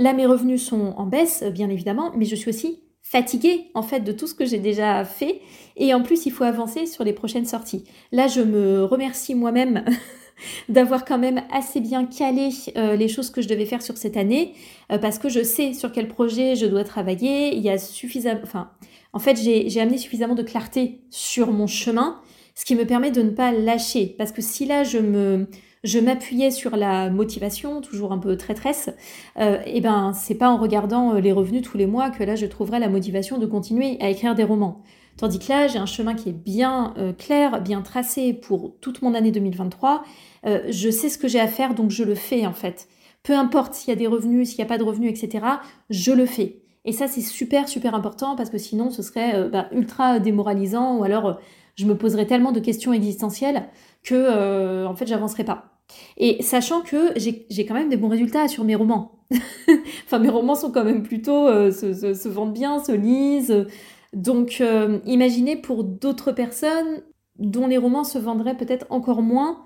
Là, 0.02 0.14
mes 0.14 0.26
revenus 0.26 0.66
sont 0.66 0.96
en 0.98 1.06
baisse, 1.06 1.44
bien 1.44 1.70
évidemment, 1.70 2.12
mais 2.16 2.26
je 2.26 2.36
suis 2.36 2.50
aussi 2.50 2.80
fatiguée 3.04 3.68
en 3.76 3.84
fait 3.84 4.00
de 4.00 4.12
tout 4.12 4.26
ce 4.26 4.34
que 4.34 4.46
j'ai 4.46 4.58
déjà 4.58 5.06
fait. 5.06 5.42
Et 5.78 5.94
en 5.94 6.02
plus 6.02 6.26
il 6.26 6.32
faut 6.32 6.44
avancer 6.44 6.88
sur 6.88 7.04
les 7.04 7.14
prochaines 7.14 7.46
sorties. 7.46 7.84
Là 8.12 8.28
je 8.28 8.42
me 8.42 8.84
remercie 8.84 9.36
moi-même 9.36 9.86
d'avoir 10.70 11.06
quand 11.06 11.20
même 11.20 11.44
assez 11.52 11.82
bien 11.82 12.06
calé 12.06 12.50
euh, 12.78 12.96
les 12.96 13.08
choses 13.08 13.30
que 13.30 13.42
je 13.42 13.48
devais 13.48 13.66
faire 13.66 13.82
sur 13.82 13.98
cette 13.98 14.18
année 14.18 14.54
euh, 14.92 14.98
parce 14.98 15.20
que 15.20 15.30
je 15.30 15.44
sais 15.44 15.74
sur 15.74 15.92
quel 15.92 16.08
projet 16.08 16.56
je 16.56 16.66
dois 16.66 16.84
travailler, 16.84 17.56
il 17.56 17.62
y 17.62 17.70
a 17.70 17.78
suffisamment 17.78 18.42
enfin 18.44 18.72
en 19.14 19.20
fait 19.20 19.36
j'ai 19.36 19.82
amené 19.82 19.98
suffisamment 19.98 20.36
de 20.36 20.44
clarté 20.44 21.02
sur 21.10 21.52
mon 21.52 21.68
chemin 21.68 22.22
ce 22.56 22.66
qui 22.66 22.76
me 22.76 22.86
permet 22.86 23.12
de 23.12 23.22
ne 23.22 23.32
pas 23.32 23.52
lâcher. 23.52 24.16
Parce 24.18 24.32
que 24.32 24.42
si 24.42 24.66
là 24.66 24.84
je 24.84 25.00
me 25.00 25.48
je 25.84 26.00
m'appuyais 26.00 26.52
sur 26.52 26.76
la 26.76 27.10
motivation, 27.10 27.82
toujours 27.82 28.12
un 28.12 28.20
peu 28.20 28.38
traîtresse, 28.38 28.90
euh, 29.38 29.58
et 29.66 29.82
ben 29.82 30.14
c'est 30.14 30.36
pas 30.36 30.50
en 30.50 30.58
regardant 30.58 31.16
euh, 31.16 31.20
les 31.20 31.32
revenus 31.32 31.64
tous 31.64 31.78
les 31.78 31.88
mois 31.88 32.12
que 32.12 32.24
là 32.24 32.36
je 32.36 32.46
trouverai 32.46 32.80
la 32.80 32.90
motivation 32.90 33.38
de 33.38 33.46
continuer 33.46 33.98
à 34.00 34.10
écrire 34.10 34.36
des 34.36 34.44
romans. 34.44 34.84
Tandis 35.18 35.40
que 35.40 35.50
là, 35.50 35.68
j'ai 35.68 35.78
un 35.78 35.86
chemin 35.86 36.16
qui 36.16 36.30
est 36.30 36.34
bien 36.34 36.94
euh, 36.98 37.14
clair, 37.14 37.62
bien 37.62 37.82
tracé 37.82 38.34
pour 38.34 38.76
toute 38.82 39.02
mon 39.02 39.14
année 39.14 39.32
2023. 39.32 40.04
Euh, 40.46 40.62
je 40.70 40.90
sais 40.90 41.10
ce 41.10 41.18
que 41.18 41.28
j'ai 41.28 41.40
à 41.40 41.48
faire, 41.48 41.76
donc 41.76 41.92
je 41.92 42.04
le 42.04 42.16
fais 42.16 42.46
en 42.46 42.54
fait. 42.54 42.88
Peu 43.24 43.34
importe 43.34 43.74
s'il 43.74 43.90
y 43.90 43.92
a 43.92 43.96
des 43.96 44.08
revenus, 44.08 44.50
s'il 44.50 44.58
n'y 44.58 44.64
a 44.64 44.68
pas 44.68 44.78
de 44.78 44.84
revenus, 44.84 45.12
etc., 45.12 45.46
je 45.90 46.12
le 46.12 46.26
fais. 46.26 46.64
Et 46.86 46.92
ça, 46.92 47.08
c'est 47.08 47.22
super, 47.22 47.70
super 47.70 47.94
important 47.94 48.36
parce 48.36 48.50
que 48.50 48.58
sinon, 48.58 48.90
ce 48.90 49.04
serait 49.04 49.48
bah, 49.50 49.68
ultra 49.72 50.18
démoralisant 50.20 50.98
ou 50.98 51.04
alors 51.04 51.40
je 51.76 51.86
me 51.86 51.96
poserais 51.96 52.26
tellement 52.26 52.52
de 52.52 52.60
questions 52.60 52.92
existentielles 52.92 53.70
que, 54.02 54.88
en 54.88 54.96
fait, 54.96 55.06
j'avancerais 55.06 55.44
pas. 55.44 55.71
Et 56.18 56.42
sachant 56.42 56.82
que 56.82 57.14
j'ai 57.16 57.66
quand 57.66 57.74
même 57.74 57.90
des 57.90 57.98
bons 57.98 58.10
résultats 58.10 58.48
sur 58.48 58.64
mes 58.64 58.76
romans. 58.76 59.22
enfin, 60.06 60.20
mes 60.20 60.30
romans 60.30 60.56
sont 60.56 60.72
quand 60.72 60.84
même 60.84 61.04
plutôt, 61.04 61.48
euh, 61.48 61.72
se, 61.72 62.28
vendent 62.28 62.54
bien, 62.54 62.84
se 62.84 62.92
lisent. 62.92 63.66
Donc, 64.14 64.58
euh, 64.62 65.00
imaginez 65.06 65.56
pour 65.56 65.84
d'autres 65.84 66.32
personnes 66.32 67.02
dont 67.40 67.68
les 67.68 67.78
romans 67.78 68.04
se 68.04 68.18
vendraient 68.18 68.58
peut-être 68.58 68.86
encore 68.90 69.22
moins, 69.22 69.64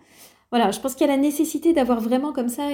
Voilà, 0.51 0.71
je 0.71 0.79
pense 0.79 0.95
qu'il 0.95 1.07
y 1.07 1.09
a 1.09 1.15
la 1.15 1.21
nécessité 1.21 1.73
d'avoir 1.73 1.99
vraiment 1.99 2.31
comme 2.31 2.47
ça 2.47 2.67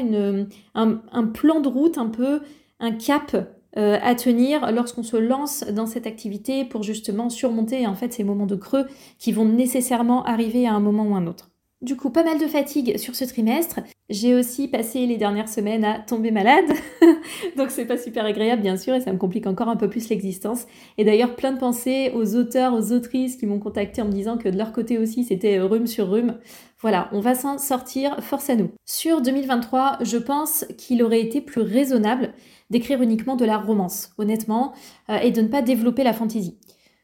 un, 0.75 1.27
plan 1.27 1.61
de 1.61 1.67
route, 1.67 1.97
un 1.97 2.09
peu 2.09 2.41
un 2.79 2.91
cap 2.91 3.35
euh, 3.77 3.97
à 4.01 4.15
tenir 4.15 4.71
lorsqu'on 4.71 5.03
se 5.03 5.15
lance 5.15 5.63
dans 5.63 5.85
cette 5.85 6.05
activité 6.05 6.65
pour 6.65 6.83
justement 6.83 7.29
surmonter 7.29 7.87
ces 8.09 8.23
moments 8.23 8.45
de 8.45 8.57
creux 8.57 8.85
qui 9.17 9.31
vont 9.31 9.45
nécessairement 9.45 10.23
arriver 10.25 10.67
à 10.67 10.73
un 10.73 10.81
moment 10.81 11.05
ou 11.05 11.15
un 11.15 11.25
autre. 11.25 11.50
Du 11.81 11.97
coup, 11.97 12.11
pas 12.11 12.23
mal 12.23 12.37
de 12.37 12.45
fatigue 12.45 12.97
sur 12.99 13.15
ce 13.15 13.25
trimestre. 13.25 13.79
J'ai 14.07 14.35
aussi 14.35 14.67
passé 14.67 15.07
les 15.07 15.17
dernières 15.17 15.49
semaines 15.49 15.83
à 15.83 15.97
tomber 15.97 16.29
malade. 16.29 16.69
Donc 17.57 17.71
c'est 17.71 17.85
pas 17.85 17.97
super 17.97 18.23
agréable 18.23 18.61
bien 18.61 18.77
sûr 18.77 18.93
et 18.93 19.01
ça 19.01 19.11
me 19.11 19.17
complique 19.17 19.47
encore 19.47 19.67
un 19.67 19.75
peu 19.75 19.89
plus 19.89 20.07
l'existence. 20.09 20.67
Et 20.99 21.03
d'ailleurs 21.03 21.35
plein 21.35 21.53
de 21.53 21.57
pensées 21.57 22.11
aux 22.13 22.35
auteurs, 22.35 22.75
aux 22.75 22.91
autrices 22.91 23.35
qui 23.35 23.47
m'ont 23.47 23.57
contacté 23.57 23.99
en 24.03 24.05
me 24.05 24.11
disant 24.11 24.37
que 24.37 24.47
de 24.47 24.57
leur 24.59 24.73
côté 24.73 24.99
aussi 24.99 25.23
c'était 25.23 25.59
rhume 25.59 25.87
sur 25.87 26.11
rhume. 26.11 26.37
Voilà, 26.81 27.09
on 27.13 27.19
va 27.19 27.33
s'en 27.33 27.57
sortir, 27.57 28.23
force 28.23 28.51
à 28.51 28.55
nous. 28.55 28.69
Sur 28.85 29.21
2023, 29.21 29.99
je 30.01 30.17
pense 30.17 30.65
qu'il 30.77 31.01
aurait 31.01 31.21
été 31.21 31.41
plus 31.41 31.61
raisonnable 31.61 32.33
d'écrire 32.71 33.01
uniquement 33.01 33.35
de 33.35 33.45
la 33.45 33.57
romance, 33.57 34.11
honnêtement, 34.17 34.73
euh, 35.09 35.17
et 35.17 35.31
de 35.31 35.41
ne 35.41 35.47
pas 35.47 35.61
développer 35.61 36.03
la 36.03 36.13
fantaisie. 36.13 36.57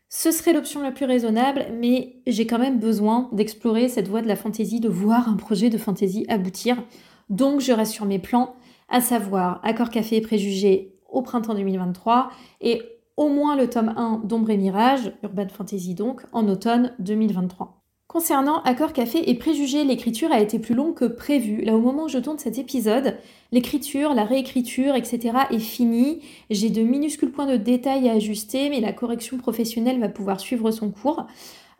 Ce 0.09 0.31
serait 0.31 0.53
l'option 0.53 0.81
la 0.81 0.91
plus 0.91 1.05
raisonnable, 1.05 1.65
mais 1.73 2.21
j'ai 2.25 2.47
quand 2.47 2.59
même 2.59 2.79
besoin 2.79 3.29
d'explorer 3.33 3.89
cette 3.89 4.07
voie 4.07 4.21
de 4.21 4.27
la 4.27 4.37
fantaisie, 4.37 4.79
de 4.79 4.87
voir 4.87 5.27
un 5.27 5.35
projet 5.35 5.69
de 5.69 5.77
fantaisie 5.77 6.25
aboutir. 6.29 6.81
Donc 7.29 7.59
je 7.59 7.73
reste 7.73 7.91
sur 7.91 8.05
mes 8.05 8.19
plans, 8.19 8.55
à 8.87 9.01
savoir 9.01 9.59
Accord 9.63 9.89
Café 9.89 10.15
et 10.15 10.21
Préjugés 10.21 10.93
au 11.09 11.21
printemps 11.21 11.55
2023 11.55 12.29
et 12.61 12.81
au 13.17 13.27
moins 13.27 13.57
le 13.57 13.69
tome 13.69 13.93
1 13.97 14.21
d'Ombre 14.23 14.51
et 14.51 14.57
Mirage, 14.57 15.11
Urban 15.23 15.49
Fantasy 15.49 15.93
donc, 15.93 16.21
en 16.31 16.47
automne 16.47 16.93
2023. 16.99 17.76
Concernant 18.07 18.61
Accord 18.63 18.93
Café 18.93 19.29
et 19.29 19.35
Préjugés, 19.35 19.83
l'écriture 19.83 20.31
a 20.31 20.39
été 20.39 20.59
plus 20.59 20.73
longue 20.73 20.93
que 20.93 21.03
prévu. 21.03 21.61
Là, 21.61 21.75
au 21.75 21.81
moment 21.81 22.05
où 22.05 22.07
je 22.07 22.19
tourne 22.19 22.39
cet 22.39 22.57
épisode, 22.57 23.17
l'écriture, 23.51 24.13
la 24.13 24.23
réécriture, 24.23 24.95
etc. 24.95 25.39
est 25.51 25.59
finie. 25.59 26.21
J'ai 26.49 26.69
de 26.69 26.83
minuscules 26.83 27.31
points 27.31 27.47
de 27.47 27.57
détail 27.57 28.07
à 28.07 28.13
ajuster, 28.13 28.69
mais 28.69 28.79
la 28.79 28.93
correction 28.93 29.37
professionnelle 29.37 29.99
va 29.99 30.07
pouvoir 30.07 30.39
suivre 30.39 30.71
son 30.71 30.89
cours. 30.89 31.27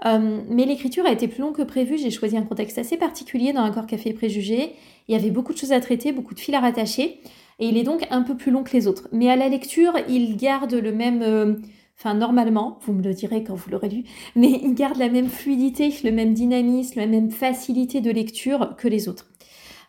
Euh, 0.05 0.41
mais 0.50 0.65
l'écriture 0.65 1.05
a 1.05 1.13
été 1.13 1.29
plus 1.29 1.39
longue 1.39 1.55
que 1.55 1.62
prévu. 1.62 1.98
J'ai 1.98 2.12
choisi 2.12 2.36
un 2.36 2.43
contexte 2.43 2.77
assez 2.77 2.98
particulier 2.98 3.53
dans 3.53 3.63
Accord 3.63 3.88
Café 3.88 4.10
et 4.10 4.13
Préjugés. 4.13 4.74
Il 5.07 5.13
y 5.13 5.17
avait 5.17 5.31
beaucoup 5.31 5.53
de 5.53 5.57
choses 5.57 5.72
à 5.72 5.79
traiter, 5.79 6.12
beaucoup 6.12 6.34
de 6.34 6.41
fils 6.41 6.53
à 6.55 6.60
rattacher. 6.60 7.22
Et 7.60 7.69
il 7.69 7.77
est 7.77 7.84
donc 7.84 8.05
un 8.12 8.22
peu 8.22 8.36
plus 8.36 8.51
long 8.51 8.63
que 8.63 8.74
les 8.74 8.88
autres. 8.88 9.07
Mais 9.13 9.29
à 9.29 9.38
la 9.38 9.48
lecture, 9.48 9.93
il 10.10 10.36
garde 10.36 10.74
le 10.74 10.91
même... 10.91 11.22
Euh, 11.22 11.53
Enfin, 12.00 12.13
normalement, 12.13 12.77
vous 12.86 12.94
me 12.94 13.01
le 13.01 13.13
direz 13.13 13.44
quand 13.44 13.56
vous 13.56 13.72
l'aurez 13.72 13.89
lu, 13.89 14.04
mais 14.36 14.60
il 14.63 14.75
garde 14.75 14.98
la 14.98 15.10
même 15.10 15.30
fluidité, 15.30 15.92
le 16.04 16.12
même 16.12 16.34
dynamisme, 16.34 17.00
la 17.00 17.08
même 17.08 17.32
facilité 17.32 18.01
de 18.01 18.12
lecture 18.12 18.75
que 18.77 18.88
les 18.88 19.10
autres. 19.10 19.27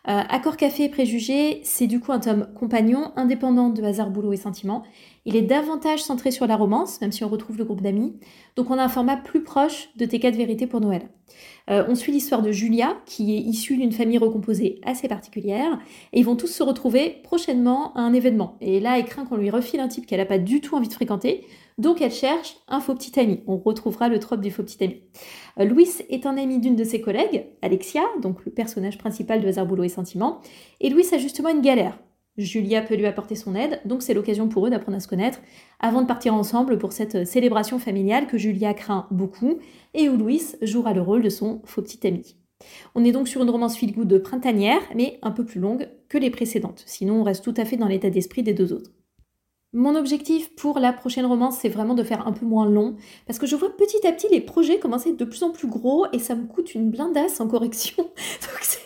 Euh, 0.07 0.21
Accord 0.29 0.57
Café 0.57 0.85
et 0.85 0.89
Préjugés, 0.89 1.59
c'est 1.63 1.85
du 1.85 1.99
coup 1.99 2.11
un 2.11 2.19
tome 2.19 2.47
compagnon, 2.57 3.11
indépendant 3.15 3.69
de 3.69 3.83
Hasard, 3.83 4.09
Boulot 4.09 4.33
et 4.33 4.37
Sentiments. 4.37 4.81
Il 5.25 5.35
est 5.35 5.43
davantage 5.43 6.01
centré 6.01 6.31
sur 6.31 6.47
la 6.47 6.55
romance, 6.55 6.99
même 7.01 7.11
si 7.11 7.23
on 7.23 7.27
retrouve 7.27 7.59
le 7.59 7.65
groupe 7.65 7.81
d'amis. 7.81 8.17
Donc 8.55 8.71
on 8.71 8.77
a 8.79 8.83
un 8.83 8.89
format 8.89 9.17
plus 9.17 9.43
proche 9.43 9.89
de 9.97 10.05
tes 10.05 10.19
cas 10.19 10.31
de 10.31 10.37
vérité 10.37 10.65
pour 10.65 10.81
Noël. 10.81 11.09
Euh, 11.69 11.83
on 11.87 11.95
suit 11.95 12.11
l'histoire 12.11 12.41
de 12.41 12.51
Julia, 12.51 12.97
qui 13.05 13.35
est 13.35 13.39
issue 13.39 13.77
d'une 13.77 13.91
famille 13.91 14.17
recomposée 14.17 14.79
assez 14.83 15.07
particulière, 15.07 15.77
et 16.13 16.19
ils 16.19 16.25
vont 16.25 16.35
tous 16.35 16.47
se 16.47 16.63
retrouver 16.63 17.17
prochainement 17.23 17.93
à 17.93 18.01
un 18.01 18.13
événement. 18.13 18.55
Et 18.61 18.79
là, 18.79 18.97
elle 18.97 19.05
craint 19.05 19.25
qu'on 19.25 19.37
lui 19.37 19.51
refile 19.51 19.79
un 19.79 19.89
type 19.89 20.07
qu'elle 20.07 20.19
n'a 20.19 20.25
pas 20.25 20.39
du 20.39 20.61
tout 20.61 20.75
envie 20.75 20.87
de 20.87 20.93
fréquenter, 20.93 21.45
donc 21.79 22.01
elle 22.01 22.11
cherche 22.11 22.57
un 22.67 22.81
faux 22.81 22.93
petit 22.93 23.19
ami. 23.19 23.41
On 23.47 23.57
retrouvera 23.57 24.09
le 24.09 24.19
trope 24.19 24.41
du 24.41 24.51
faux 24.51 24.63
petit 24.63 24.83
ami. 24.83 25.01
Euh, 25.59 25.65
Louis 25.65 25.89
est 26.09 26.25
un 26.25 26.37
ami 26.37 26.59
d'une 26.59 26.75
de 26.75 26.83
ses 26.83 27.01
collègues, 27.01 27.45
Alexia, 27.61 28.03
donc 28.21 28.45
le 28.45 28.51
personnage 28.51 28.97
principal 28.97 29.41
de 29.41 29.47
Hasard, 29.47 29.65
Boulot 29.65 29.83
et 29.83 29.89
Sentiments, 29.89 30.41
et 30.81 30.89
Louis 30.89 31.07
a 31.13 31.17
justement 31.17 31.49
une 31.49 31.61
galère. 31.61 31.97
Julia 32.37 32.81
peut 32.81 32.95
lui 32.95 33.05
apporter 33.05 33.35
son 33.35 33.55
aide, 33.55 33.81
donc 33.85 34.01
c'est 34.01 34.13
l'occasion 34.13 34.47
pour 34.47 34.65
eux 34.67 34.69
d'apprendre 34.69 34.97
à 34.97 35.01
se 35.01 35.07
connaître 35.07 35.39
avant 35.79 36.01
de 36.01 36.07
partir 36.07 36.33
ensemble 36.33 36.77
pour 36.77 36.93
cette 36.93 37.25
célébration 37.25 37.79
familiale 37.79 38.27
que 38.27 38.37
Julia 38.37 38.73
craint 38.73 39.07
beaucoup 39.11 39.59
et 39.93 40.09
où 40.09 40.15
Louis 40.15 40.41
jouera 40.61 40.93
le 40.93 41.01
rôle 41.01 41.21
de 41.21 41.29
son 41.29 41.61
faux 41.65 41.81
petit 41.81 42.05
ami. 42.07 42.35
On 42.93 43.03
est 43.05 43.11
donc 43.11 43.27
sur 43.27 43.41
une 43.41 43.49
romance 43.49 43.77
feel 43.77 43.93
good 43.93 44.21
printanière, 44.21 44.81
mais 44.95 45.17
un 45.21 45.31
peu 45.31 45.45
plus 45.45 45.59
longue 45.59 45.89
que 46.09 46.17
les 46.17 46.29
précédentes, 46.29 46.83
sinon 46.85 47.21
on 47.21 47.23
reste 47.23 47.43
tout 47.43 47.53
à 47.57 47.65
fait 47.65 47.77
dans 47.77 47.87
l'état 47.87 48.09
d'esprit 48.09 48.43
des 48.43 48.53
deux 48.53 48.73
autres. 48.73 48.91
Mon 49.71 49.95
objectif 49.95 50.55
pour 50.55 50.79
la 50.79 50.91
prochaine 50.91 51.27
romance, 51.27 51.59
c'est 51.59 51.69
vraiment 51.69 51.93
de 51.93 52.01
faire 52.01 52.27
un 52.27 52.31
peu 52.31 52.43
moins 52.43 52.67
long, 52.67 52.95
parce 53.27 53.37
que 53.37 53.45
je 53.45 53.55
vois 53.55 53.69
petit 53.77 54.07
à 54.07 54.11
petit 54.11 54.25
les 54.31 54.41
projets 54.41 54.79
commencer 54.79 55.13
de 55.13 55.25
plus 55.25 55.43
en 55.43 55.51
plus 55.51 55.67
gros 55.67 56.07
et 56.11 56.17
ça 56.17 56.33
me 56.33 56.47
coûte 56.47 56.73
une 56.73 56.89
blindasse 56.89 57.39
en 57.39 57.47
correction. 57.47 57.97
Donc 57.97 58.79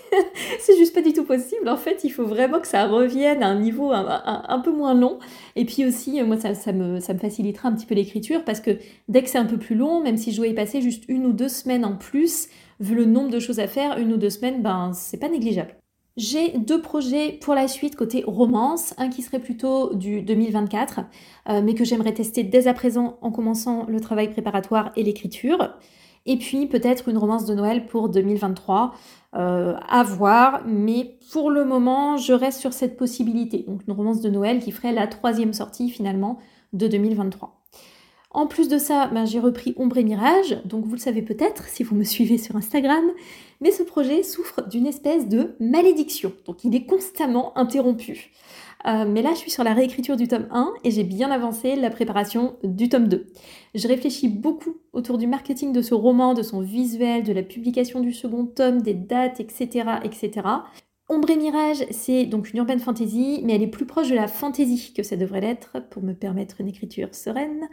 c'est 0.60 0.78
juste 0.78 0.94
pas 0.94 1.02
du 1.02 1.14
tout 1.14 1.24
possible. 1.24 1.70
En 1.70 1.78
fait, 1.78 2.04
il 2.04 2.10
faut 2.10 2.26
vraiment 2.26 2.60
que 2.60 2.68
ça 2.68 2.86
revienne 2.86 3.44
à 3.44 3.48
un 3.48 3.62
niveau 3.62 3.94
un, 3.94 4.60
peu 4.60 4.72
moins 4.72 4.94
long. 4.94 5.20
Et 5.56 5.64
puis 5.64 5.86
aussi, 5.86 6.22
moi, 6.22 6.38
ça, 6.38 6.74
me, 6.74 7.00
facilitera 7.00 7.70
un 7.70 7.74
petit 7.74 7.86
peu 7.86 7.96
l'écriture, 7.96 8.44
parce 8.44 8.60
que 8.60 8.78
dès 9.08 9.24
que 9.24 9.30
c'est 9.30 9.38
un 9.38 9.46
peu 9.46 9.58
plus 9.58 9.76
long, 9.76 10.02
même 10.02 10.18
si 10.18 10.34
je 10.34 10.38
dois 10.38 10.48
y 10.48 10.54
passer 10.54 10.82
juste 10.82 11.06
une 11.08 11.26
ou 11.26 11.32
deux 11.32 11.48
semaines 11.48 11.86
en 11.86 11.96
plus, 11.96 12.50
vu 12.82 12.94
le 12.94 13.06
nombre 13.06 13.30
de 13.30 13.40
choses 13.40 13.60
à 13.62 13.68
faire, 13.68 13.98
une 13.98 14.12
ou 14.12 14.18
deux 14.18 14.30
semaines, 14.30 14.62
ben 14.62 14.92
c'est 14.94 15.18
pas 15.18 15.30
négligeable. 15.30 15.78
J'ai 16.16 16.60
deux 16.60 16.80
projets 16.80 17.32
pour 17.32 17.56
la 17.56 17.68
suite 17.68 17.96
côté 17.96 18.24
romance, 18.28 18.94
un 19.00 19.10
qui 19.10 19.24
serait 19.24 19.40
plutôt 19.40 19.96
du 19.96 20.22
2024, 20.22 21.00
euh, 21.50 21.62
mais 21.64 21.74
que 21.74 21.84
j'aimerais 21.84 22.14
tester 22.14 22.44
dès 22.44 22.68
à 22.68 22.76
présent 22.76 23.18
en 23.22 23.32
commençant 23.32 23.88
le 23.88 24.00
travail 24.00 24.30
préparatoire 24.30 24.92
et 24.96 25.02
l'écriture. 25.02 25.76
Et 26.28 26.38
puis 26.38 26.68
peut-être 26.68 27.10
une 27.10 27.18
romance 27.18 27.46
de 27.46 27.56
Noël 27.56 27.88
pour 27.88 28.10
2023, 28.10 28.94
euh, 29.36 29.76
à 29.90 30.04
voir, 30.04 30.62
mais 30.68 31.18
pour 31.32 31.50
le 31.50 31.66
moment 31.66 32.18
je 32.18 32.34
reste 32.34 32.60
sur 32.60 32.74
cette 32.74 32.96
possibilité. 32.96 33.66
Donc 33.68 33.82
une 33.88 33.94
romance 33.94 34.22
de 34.22 34.30
Noël 34.30 34.60
qui 34.60 34.72
ferait 34.72 34.94
la 34.94 35.08
troisième 35.08 35.52
sortie 35.52 35.90
finalement 35.90 36.38
de 36.74 36.88
2023. 36.88 37.63
En 38.34 38.48
plus 38.48 38.68
de 38.68 38.80
ça, 38.80 39.08
ben, 39.14 39.26
j'ai 39.26 39.40
repris 39.40 39.76
Ombre 39.78 39.98
et 39.98 40.04
Mirage, 40.04 40.60
donc 40.66 40.86
vous 40.86 40.96
le 40.96 41.00
savez 41.00 41.22
peut-être 41.22 41.68
si 41.68 41.84
vous 41.84 41.96
me 41.96 42.04
suivez 42.04 42.40
sur 42.40 42.56
Instagram, 42.56 43.04
mais 43.62 43.72
ce 43.72 43.84
projet 43.84 44.24
souffre 44.24 44.68
d'une 44.68 44.88
espèce 44.88 45.30
de 45.30 45.56
malédiction, 45.60 46.34
donc 46.46 46.64
il 46.64 46.76
est 46.76 46.86
constamment 46.86 47.56
interrompu. 47.56 48.32
Euh, 48.86 49.06
mais 49.08 49.22
là, 49.22 49.32
je 49.34 49.38
suis 49.38 49.52
sur 49.52 49.64
la 49.64 49.74
réécriture 49.74 50.18
du 50.18 50.28
tome 50.28 50.48
1 50.52 50.74
et 50.84 50.92
j'ai 50.92 51.04
bien 51.04 51.32
avancé 51.32 51.76
la 51.76 51.90
préparation 51.90 52.58
du 52.64 52.90
tome 52.90 53.08
2. 53.08 53.28
Je 53.76 53.88
réfléchis 53.88 54.28
beaucoup 54.28 54.78
autour 54.92 55.18
du 55.18 55.28
marketing 55.28 55.72
de 55.72 55.82
ce 55.82 55.94
roman, 55.94 56.34
de 56.34 56.42
son 56.42 56.60
visuel, 56.60 57.24
de 57.24 57.32
la 57.32 57.44
publication 57.44 58.02
du 58.02 58.12
second 58.12 58.46
tome, 58.46 58.82
des 58.82 58.94
dates, 58.94 59.40
etc. 59.40 59.86
etc. 60.04 60.42
Ombre 61.08 61.30
et 61.30 61.36
Mirage, 61.38 61.86
c'est 61.92 62.26
donc 62.26 62.52
une 62.52 62.60
urban 62.60 62.80
fantasy, 62.80 63.42
mais 63.44 63.56
elle 63.56 63.64
est 63.64 63.68
plus 63.68 63.86
proche 63.86 64.10
de 64.10 64.16
la 64.16 64.28
fantasy 64.28 64.94
que 64.94 65.04
ça 65.04 65.16
devrait 65.16 65.42
l'être 65.42 65.78
pour 65.90 66.02
me 66.02 66.14
permettre 66.14 66.60
une 66.60 66.68
écriture 66.68 67.14
sereine. 67.14 67.70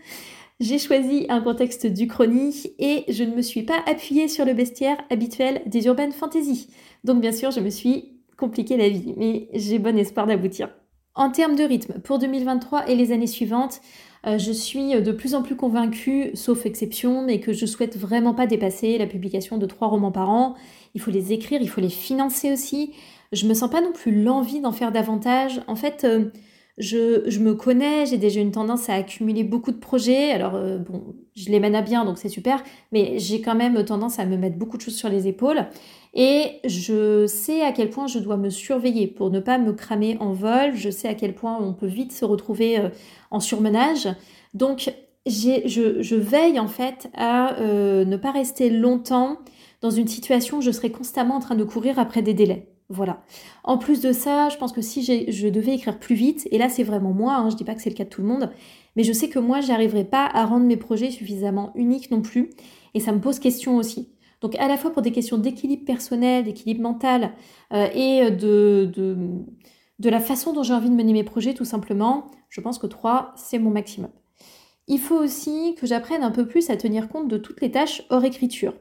J'ai 0.61 0.79
choisi 0.79 1.25
un 1.31 1.41
contexte 1.41 1.87
du 1.87 2.07
chronique 2.07 2.73
et 2.79 3.05
je 3.09 3.25
ne 3.25 3.35
me 3.35 3.41
suis 3.41 3.63
pas 3.63 3.83
appuyée 3.87 4.29
sur 4.29 4.45
le 4.45 4.53
bestiaire 4.53 4.99
habituel 5.09 5.63
des 5.65 5.87
urban 5.87 6.11
fantasy. 6.11 6.69
Donc 7.03 7.23
bien 7.23 7.33
sûr, 7.33 7.51
je 7.51 7.61
me 7.61 7.71
suis 7.71 8.21
compliqué 8.37 8.77
la 8.77 8.91
vie, 8.91 9.15
mais 9.17 9.49
j'ai 9.55 9.79
bon 9.79 9.99
espoir 9.99 10.27
d'aboutir. 10.27 10.69
En 11.15 11.31
termes 11.31 11.57
de 11.57 11.65
rythme, 11.65 12.01
pour 12.01 12.19
2023 12.19 12.91
et 12.91 12.95
les 12.95 13.11
années 13.11 13.27
suivantes, 13.27 13.81
euh, 14.27 14.37
je 14.37 14.53
suis 14.53 15.01
de 15.01 15.13
plus 15.13 15.35
en 15.35 15.43
plus 15.43 15.57
convaincue, 15.57 16.31
sauf 16.35 16.67
exception, 16.67 17.25
mais 17.25 17.41
que 17.41 17.55
je 17.55 17.65
souhaite 17.65 17.97
vraiment 17.97 18.35
pas 18.35 18.47
dépasser 18.47 18.99
la 18.99 19.07
publication 19.07 19.57
de 19.57 19.65
trois 19.65 19.89
romans 19.89 20.13
par 20.13 20.29
an. 20.29 20.57
Il 20.95 21.01
faut 21.01 21.11
les 21.11 21.33
écrire, 21.33 21.63
il 21.63 21.71
faut 21.71 21.81
les 21.81 21.89
financer 21.89 22.53
aussi. 22.53 22.93
Je 23.33 23.47
me 23.47 23.55
sens 23.55 23.71
pas 23.71 23.81
non 23.81 23.93
plus 23.93 24.23
l'envie 24.23 24.61
d'en 24.61 24.73
faire 24.73 24.93
davantage. 24.93 25.63
En 25.69 25.75
fait, 25.75 26.05
euh, 26.05 26.27
je, 26.81 27.39
me 27.39 27.55
connais, 27.55 28.07
j'ai 28.07 28.17
déjà 28.17 28.41
une 28.41 28.53
tendance 28.53 28.89
à 28.89 28.95
accumuler 28.95 29.45
beaucoup 29.45 29.71
de 29.71 29.77
projets. 29.77 30.33
Alors, 30.33 30.55
euh, 30.55 30.79
bon, 30.79 31.15
je 31.37 31.51
les 31.51 31.61
mène 31.61 31.75
à 31.75 31.83
bien, 31.83 32.05
donc 32.05 32.19
c'est 32.19 32.31
super, 32.31 32.63
mais 32.91 33.19
j'ai 33.19 33.43
quand 33.43 33.55
même 33.55 33.85
tendance 33.85 34.19
à 34.19 34.25
me 34.25 34.37
mettre 34.37 34.57
beaucoup 34.57 34.79
de 34.79 34.83
choses 34.83 34.97
sur 34.97 35.11
les 35.11 35.29
épaules. 35.29 35.67
Et 36.15 36.61
je 36.65 37.27
sais 37.27 37.63
à 37.63 37.73
quel 37.73 37.91
point 37.91 38.07
je 38.07 38.19
dois 38.19 38.37
me 38.37 38.51
surveiller 38.51 39.07
pour 39.07 39.31
ne 39.31 39.41
pas 39.41 39.59
me 39.59 39.73
cramer 39.73 40.17
en 40.21 40.33
vol. 40.33 40.75
Je 40.75 40.91
sais 40.91 41.07
à 41.07 41.15
quel 41.15 41.35
point 41.35 41.59
on 41.61 41.75
peut 41.75 41.87
vite 41.87 42.13
se 42.13 42.25
retrouver 42.25 42.79
euh, 42.79 42.89
en 43.31 43.41
surmenage. 43.41 44.09
Donc, 44.55 44.93
je, 45.27 46.15
veille 46.17 46.59
en 46.59 46.69
fait 46.69 47.09
à 47.15 47.61
euh, 47.61 48.05
ne 48.07 48.17
pas 48.17 48.31
rester 48.31 48.71
longtemps 48.71 49.37
dans 49.83 49.91
une 49.91 50.09
situation 50.09 50.59
où 50.59 50.61
je 50.63 50.71
serai 50.71 50.91
constamment 50.91 51.37
en 51.37 51.41
train 51.41 51.55
de 51.55 51.65
courir 51.65 51.99
après 51.99 52.23
des 52.23 52.35
délais. 52.35 52.69
Voilà. 52.93 53.23
En 53.63 53.79
plus 53.79 54.01
de 54.01 54.13
ça, 54.13 54.49
je 54.49 54.57
pense 54.57 54.73
que 54.73 54.83
si 54.83 55.05
je 55.05 55.49
devais 55.49 55.75
écrire 55.75 56.01
plus 56.01 56.17
vite, 56.17 56.49
et 56.51 56.59
là 56.59 56.69
c'est 56.69 56.83
vraiment 56.83 57.13
moi, 57.13 57.35
hein, 57.35 57.49
je 57.49 57.55
dis 57.55 57.63
pas 57.63 57.77
que 57.77 57.81
c'est 57.81 57.89
le 57.91 57.95
cas 57.95 58.03
de 58.03 58.09
tout 58.09 58.21
le 58.21 58.27
monde, 58.27 58.51
mais 58.97 59.05
je 59.05 59.13
sais 59.13 59.29
que 59.29 59.39
moi 59.39 59.61
j'arriverai 59.61 60.05
pas 60.05 60.27
à 60.27 60.45
rendre 60.45 60.67
mes 60.67 60.77
projets 60.77 61.13
suffisamment 61.13 61.71
uniques 61.77 62.11
non 62.11 62.21
plus, 62.21 62.51
et 62.95 63.01
ça 63.01 63.13
me 63.13 63.21
pose 63.21 63.39
question 63.39 63.77
aussi. 63.77 64.11
Donc 64.41 64.57
à 64.57 64.67
la 64.67 64.77
fois 64.77 64.91
pour 64.91 65.03
des 65.03 65.13
questions 65.13 65.39
d'équilibre 65.39 65.85
personnel, 65.85 66.43
d'équilibre 66.43 66.83
mental, 66.83 67.33
euh, 67.73 67.87
et 67.95 68.33
de, 68.33 68.91
de, 68.93 69.17
de 70.01 70.11
la 70.11 70.19
façon 70.19 70.53
dont 70.53 70.65
j'ai 70.65 70.75
envie 70.75 70.91
de 70.91 70.95
mener 70.97 71.13
mes 71.13 71.25
projets 71.25 71.55
tout 71.55 71.65
simplement, 71.65 72.27
je 72.49 72.61
pense 72.61 72.79
que 72.81 72.89
3 72.89 73.35
c'est 73.37 73.61
mon 73.61 73.71
maximum. 73.71 74.11
Il 74.89 74.99
faut 74.99 75.17
aussi 75.17 75.77
que 75.77 75.87
j'apprenne 75.87 76.25
un 76.25 76.33
peu 76.33 76.49
plus 76.49 76.71
à 76.71 76.77
tenir 76.77 77.09
compte 77.09 77.29
de 77.29 77.39
toutes 77.39 77.61
les 77.61 77.71
tâches 77.71 78.03
hors 78.11 78.25
écriture. 78.25 78.75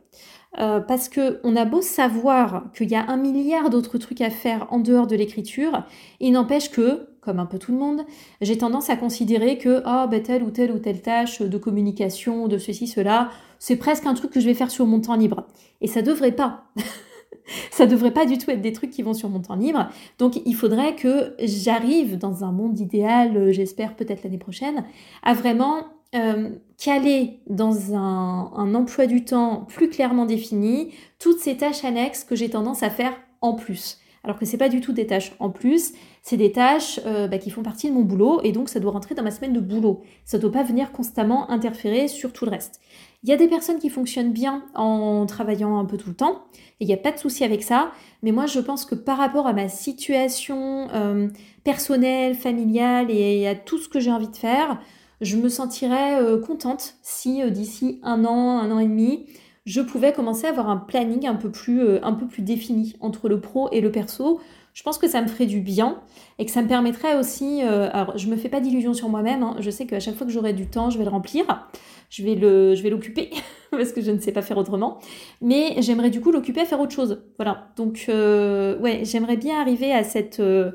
Parce 0.57 1.09
que 1.09 1.39
on 1.43 1.55
a 1.55 1.63
beau 1.63 1.81
savoir 1.81 2.65
qu'il 2.75 2.89
y 2.89 2.95
a 2.95 3.05
un 3.09 3.17
milliard 3.17 3.69
d'autres 3.69 3.97
trucs 3.97 4.21
à 4.21 4.29
faire 4.29 4.67
en 4.71 4.79
dehors 4.79 5.07
de 5.07 5.15
l'écriture, 5.15 5.83
il 6.19 6.31
n'empêche 6.31 6.71
que, 6.71 7.07
comme 7.21 7.39
un 7.39 7.45
peu 7.45 7.59
tout 7.59 7.71
le 7.71 7.77
monde, 7.77 8.01
j'ai 8.41 8.57
tendance 8.57 8.89
à 8.89 8.95
considérer 8.95 9.57
que 9.57 9.83
oh, 9.85 10.19
telle 10.23 10.43
ou 10.43 10.51
telle 10.51 10.71
ou 10.71 10.79
telle 10.79 11.01
tâche 11.01 11.41
de 11.41 11.57
communication, 11.57 12.47
de 12.47 12.57
ceci, 12.57 12.87
cela, 12.87 13.29
c'est 13.59 13.75
presque 13.75 14.05
un 14.05 14.13
truc 14.13 14.31
que 14.31 14.39
je 14.39 14.45
vais 14.45 14.53
faire 14.53 14.71
sur 14.71 14.85
mon 14.85 14.99
temps 14.99 15.15
libre. 15.15 15.45
Et 15.81 15.87
ça 15.87 16.01
devrait 16.01 16.31
pas. 16.31 16.65
ça 17.71 17.85
devrait 17.85 18.11
pas 18.13 18.25
du 18.25 18.37
tout 18.37 18.49
être 18.51 18.61
des 18.61 18.73
trucs 18.73 18.91
qui 18.91 19.01
vont 19.01 19.13
sur 19.13 19.29
mon 19.29 19.39
temps 19.39 19.55
libre. 19.55 19.89
Donc 20.17 20.41
il 20.45 20.55
faudrait 20.55 20.95
que 20.95 21.35
j'arrive 21.39 22.17
dans 22.17 22.43
un 22.43 22.51
monde 22.51 22.79
idéal, 22.79 23.35
euh, 23.35 23.51
j'espère 23.51 23.95
peut-être 23.95 24.23
l'année 24.23 24.37
prochaine, 24.37 24.85
à 25.23 25.33
vraiment 25.33 25.85
euh, 26.15 26.49
caler 26.79 27.39
dans 27.47 27.93
un, 27.95 28.73
emploi 28.73 29.05
du 29.05 29.25
temps 29.25 29.67
plus 29.67 29.89
clairement 29.89 30.25
défini 30.25 30.91
toutes 31.19 31.39
ces 31.39 31.57
tâches 31.57 31.83
annexes 31.85 32.23
que 32.23 32.35
j'ai 32.35 32.49
tendance 32.49 32.81
à 32.81 32.89
faire 32.89 33.13
en 33.41 33.53
plus. 33.53 33.99
Alors 34.23 34.37
que 34.37 34.45
c'est 34.45 34.57
pas 34.57 34.69
du 34.69 34.81
tout 34.81 34.91
des 34.91 35.05
tâches 35.05 35.33
en 35.39 35.49
plus, 35.49 35.93
c'est 36.23 36.35
des 36.35 36.51
tâches 36.51 36.99
euh, 37.05 37.27
bah, 37.27 37.37
qui 37.37 37.51
font 37.51 37.63
partie 37.63 37.89
de 37.89 37.93
mon 37.93 38.01
boulot 38.01 38.41
et 38.43 38.51
donc 38.51 38.69
ça 38.69 38.79
doit 38.79 38.91
rentrer 38.91 39.15
dans 39.15 39.23
ma 39.23 39.31
semaine 39.31 39.53
de 39.53 39.59
boulot. 39.59 40.01
Ça 40.25 40.39
doit 40.39 40.51
pas 40.51 40.63
venir 40.63 40.91
constamment 40.91 41.49
interférer 41.51 42.07
sur 42.07 42.33
tout 42.33 42.45
le 42.45 42.51
reste. 42.51 42.81
Il 43.23 43.29
y 43.29 43.33
a 43.33 43.37
des 43.37 43.47
personnes 43.47 43.79
qui 43.79 43.89
fonctionnent 43.89 44.33
bien 44.33 44.63
en 44.75 45.25
travaillant 45.25 45.77
un 45.77 45.85
peu 45.85 45.97
tout 45.97 46.09
le 46.09 46.15
temps 46.15 46.45
et 46.79 46.85
il 46.85 46.87
n'y 46.87 46.93
a 46.93 46.97
pas 46.97 47.11
de 47.11 47.17
souci 47.17 47.43
avec 47.43 47.63
ça. 47.63 47.91
Mais 48.23 48.31
moi, 48.31 48.45
je 48.45 48.59
pense 48.59 48.85
que 48.85 48.95
par 48.95 49.17
rapport 49.17 49.45
à 49.45 49.53
ma 49.53 49.69
situation 49.69 50.87
euh, 50.93 51.27
personnelle, 51.63 52.35
familiale 52.35 53.11
et 53.11 53.47
à 53.47 53.55
tout 53.55 53.77
ce 53.77 53.87
que 53.87 53.99
j'ai 53.99 54.11
envie 54.11 54.29
de 54.29 54.35
faire, 54.35 54.79
je 55.21 55.37
me 55.37 55.49
sentirais 55.49 56.21
euh, 56.21 56.39
contente 56.39 56.95
si 57.01 57.41
d'ici 57.51 57.99
un 58.03 58.25
an, 58.25 58.59
un 58.59 58.71
an 58.71 58.79
et 58.79 58.87
demi, 58.87 59.25
je 59.65 59.81
pouvais 59.81 60.13
commencer 60.13 60.47
à 60.47 60.49
avoir 60.49 60.69
un 60.69 60.77
planning 60.77 61.27
un 61.27 61.35
peu 61.35 61.51
plus, 61.51 61.97
un 62.01 62.13
peu 62.13 62.27
plus 62.27 62.41
défini 62.41 62.95
entre 63.01 63.29
le 63.29 63.39
pro 63.39 63.69
et 63.71 63.81
le 63.81 63.91
perso 63.91 64.39
je 64.79 64.83
pense 64.83 64.97
que 64.97 65.09
ça 65.09 65.21
me 65.21 65.27
ferait 65.27 65.45
du 65.45 65.59
bien 65.59 65.99
et 66.37 66.45
que 66.45 66.51
ça 66.51 66.61
me 66.61 66.67
permettrait 66.69 67.17
aussi. 67.17 67.61
Euh, 67.63 67.89
alors, 67.91 68.17
je 68.17 68.27
me 68.27 68.37
fais 68.37 68.47
pas 68.47 68.61
d'illusions 68.61 68.93
sur 68.93 69.09
moi-même. 69.09 69.43
Hein. 69.43 69.57
je 69.59 69.69
sais 69.69 69.85
qu'à 69.85 69.99
chaque 69.99 70.15
fois 70.15 70.25
que 70.25 70.31
j'aurai 70.31 70.53
du 70.53 70.67
temps, 70.67 70.89
je 70.89 70.97
vais 70.97 71.03
le 71.03 71.09
remplir. 71.09 71.67
Je 72.09 72.23
vais 72.23 72.89
l'occuper 72.89 73.29
parce 73.71 73.91
que 73.91 74.01
je 74.01 74.11
ne 74.11 74.19
sais 74.19 74.31
pas 74.31 74.41
faire 74.41 74.57
autrement. 74.57 74.99
Mais 75.41 75.75
j'aimerais 75.79 76.09
du 76.09 76.21
coup 76.21 76.31
l'occuper 76.31 76.61
à 76.61 76.65
faire 76.65 76.79
autre 76.79 76.93
chose. 76.93 77.21
Voilà. 77.37 77.71
Donc, 77.75 78.05
euh, 78.07 78.79
ouais, 78.79 79.01
j'aimerais 79.03 79.35
bien 79.35 79.59
arriver 79.59 79.91
à 79.91 80.05
cette, 80.05 80.39
euh, 80.39 80.71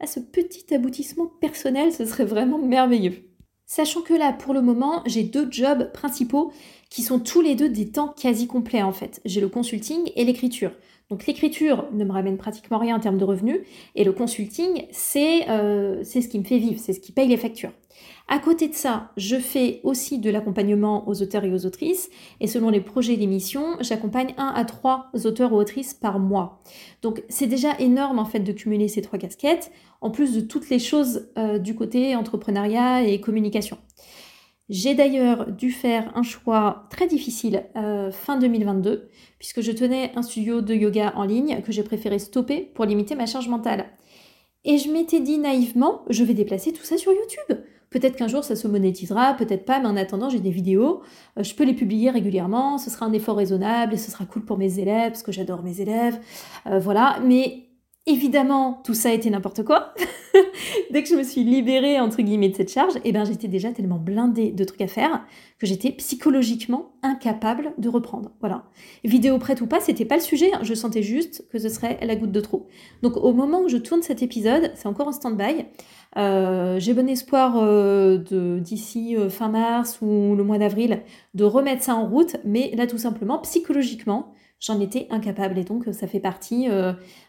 à 0.00 0.08
ce 0.08 0.18
petit 0.18 0.74
aboutissement 0.74 1.26
personnel. 1.40 1.92
Ce 1.92 2.04
serait 2.06 2.24
vraiment 2.24 2.58
merveilleux. 2.58 3.27
Sachant 3.70 4.00
que 4.00 4.14
là, 4.14 4.32
pour 4.32 4.54
le 4.54 4.62
moment, 4.62 5.02
j'ai 5.04 5.22
deux 5.22 5.46
jobs 5.52 5.92
principaux 5.92 6.52
qui 6.88 7.02
sont 7.02 7.20
tous 7.20 7.42
les 7.42 7.54
deux 7.54 7.68
des 7.68 7.90
temps 7.90 8.14
quasi 8.18 8.46
complets 8.46 8.82
en 8.82 8.92
fait. 8.92 9.20
J'ai 9.26 9.42
le 9.42 9.48
consulting 9.50 10.10
et 10.16 10.24
l'écriture. 10.24 10.72
Donc 11.10 11.26
l'écriture 11.26 11.86
ne 11.92 12.02
me 12.06 12.10
ramène 12.10 12.38
pratiquement 12.38 12.78
rien 12.78 12.96
en 12.96 13.00
termes 13.00 13.18
de 13.18 13.24
revenus 13.24 13.60
et 13.94 14.04
le 14.04 14.12
consulting, 14.12 14.86
c'est 14.90 15.50
euh, 15.50 16.02
ce 16.02 16.18
qui 16.20 16.38
me 16.38 16.44
fait 16.44 16.58
vivre, 16.58 16.80
c'est 16.82 16.94
ce 16.94 17.00
qui 17.00 17.12
paye 17.12 17.28
les 17.28 17.36
factures. 17.36 17.72
À 18.30 18.38
côté 18.38 18.68
de 18.68 18.74
ça, 18.74 19.10
je 19.16 19.36
fais 19.36 19.80
aussi 19.84 20.18
de 20.18 20.28
l'accompagnement 20.28 21.08
aux 21.08 21.22
auteurs 21.22 21.44
et 21.44 21.52
aux 21.52 21.64
autrices 21.64 22.10
et 22.40 22.46
selon 22.46 22.68
les 22.68 22.82
projets 22.82 23.16
d'émission, 23.16 23.78
j'accompagne 23.80 24.34
un 24.36 24.48
à 24.48 24.66
trois 24.66 25.10
auteurs 25.24 25.54
ou 25.54 25.56
autrices 25.56 25.94
par 25.94 26.18
mois. 26.18 26.62
Donc 27.00 27.22
c'est 27.30 27.46
déjà 27.46 27.78
énorme 27.78 28.18
en 28.18 28.26
fait 28.26 28.40
de 28.40 28.52
cumuler 28.52 28.86
ces 28.86 29.00
trois 29.00 29.18
casquettes 29.18 29.72
en 30.02 30.10
plus 30.10 30.34
de 30.34 30.42
toutes 30.42 30.68
les 30.68 30.78
choses 30.78 31.30
euh, 31.38 31.58
du 31.58 31.74
côté 31.74 32.14
entrepreneuriat 32.16 33.02
et 33.02 33.18
communication. 33.18 33.78
J'ai 34.68 34.94
d'ailleurs 34.94 35.50
dû 35.50 35.70
faire 35.70 36.12
un 36.14 36.22
choix 36.22 36.86
très 36.90 37.06
difficile 37.06 37.64
euh, 37.76 38.10
fin 38.10 38.38
2022, 38.38 39.08
puisque 39.38 39.62
je 39.62 39.72
tenais 39.72 40.12
un 40.14 40.20
studio 40.20 40.60
de 40.60 40.74
yoga 40.74 41.14
en 41.16 41.24
ligne 41.24 41.62
que 41.62 41.72
j'ai 41.72 41.82
préféré 41.82 42.18
stopper 42.18 42.70
pour 42.74 42.84
limiter 42.84 43.14
ma 43.14 43.24
charge 43.24 43.48
mentale. 43.48 43.86
Et 44.66 44.76
je 44.76 44.90
m'étais 44.90 45.20
dit 45.20 45.38
naïvement, 45.38 46.02
je 46.10 46.22
vais 46.22 46.34
déplacer 46.34 46.74
tout 46.74 46.84
ça 46.84 46.98
sur 46.98 47.12
YouTube. 47.12 47.64
Peut-être 47.90 48.16
qu'un 48.16 48.28
jour 48.28 48.44
ça 48.44 48.56
se 48.56 48.68
monétisera, 48.68 49.34
peut-être 49.34 49.64
pas, 49.64 49.80
mais 49.80 49.86
en 49.86 49.96
attendant 49.96 50.28
j'ai 50.28 50.40
des 50.40 50.50
vidéos, 50.50 51.02
euh, 51.38 51.42
je 51.42 51.54
peux 51.54 51.64
les 51.64 51.74
publier 51.74 52.10
régulièrement, 52.10 52.78
ce 52.78 52.90
sera 52.90 53.06
un 53.06 53.12
effort 53.12 53.36
raisonnable 53.36 53.94
et 53.94 53.98
ce 53.98 54.10
sera 54.10 54.24
cool 54.24 54.44
pour 54.44 54.58
mes 54.58 54.78
élèves, 54.78 55.12
parce 55.12 55.22
que 55.22 55.32
j'adore 55.32 55.62
mes 55.62 55.80
élèves, 55.80 56.18
euh, 56.66 56.78
voilà. 56.78 57.18
Mais 57.24 57.68
Évidemment, 58.10 58.80
tout 58.84 58.94
ça 58.94 59.12
été 59.12 59.28
n'importe 59.28 59.64
quoi. 59.64 59.92
Dès 60.90 61.02
que 61.02 61.10
je 61.10 61.14
me 61.14 61.22
suis 61.22 61.44
libérée, 61.44 62.00
entre 62.00 62.22
guillemets, 62.22 62.48
de 62.48 62.56
cette 62.56 62.72
charge, 62.72 62.94
eh 63.04 63.12
ben, 63.12 63.26
j'étais 63.26 63.48
déjà 63.48 63.70
tellement 63.70 63.98
blindée 63.98 64.50
de 64.50 64.64
trucs 64.64 64.80
à 64.80 64.86
faire 64.86 65.26
que 65.58 65.66
j'étais 65.66 65.90
psychologiquement 65.90 66.92
incapable 67.02 67.74
de 67.76 67.90
reprendre. 67.90 68.30
Voilà. 68.40 68.64
Vidéo 69.04 69.36
prête 69.38 69.60
ou 69.60 69.66
pas, 69.66 69.80
c'était 69.80 70.06
pas 70.06 70.14
le 70.14 70.22
sujet. 70.22 70.50
Hein. 70.54 70.60
Je 70.62 70.72
sentais 70.72 71.02
juste 71.02 71.46
que 71.50 71.58
ce 71.58 71.68
serait 71.68 71.98
la 72.02 72.16
goutte 72.16 72.32
de 72.32 72.40
trop. 72.40 72.66
Donc, 73.02 73.18
au 73.18 73.34
moment 73.34 73.60
où 73.60 73.68
je 73.68 73.76
tourne 73.76 74.00
cet 74.00 74.22
épisode, 74.22 74.72
c'est 74.74 74.88
encore 74.88 75.08
en 75.08 75.12
stand-by. 75.12 75.66
Euh, 76.18 76.80
j'ai 76.80 76.94
bon 76.94 77.08
espoir 77.08 77.54
euh, 77.58 78.18
d'ici 78.58 79.16
euh, 79.16 79.30
fin 79.30 79.48
mars 79.48 79.98
ou 80.02 80.34
le 80.36 80.42
mois 80.42 80.58
d'avril 80.58 81.02
de 81.34 81.44
remettre 81.44 81.82
ça 81.82 81.94
en 81.94 82.06
route, 82.08 82.36
mais 82.44 82.72
là 82.76 82.88
tout 82.88 82.98
simplement 82.98 83.38
psychologiquement, 83.38 84.32
j'en 84.58 84.80
étais 84.80 85.06
incapable. 85.10 85.58
Et 85.58 85.64
donc, 85.64 85.84
ça 85.92 86.06
fait 86.08 86.20
partie 86.20 86.68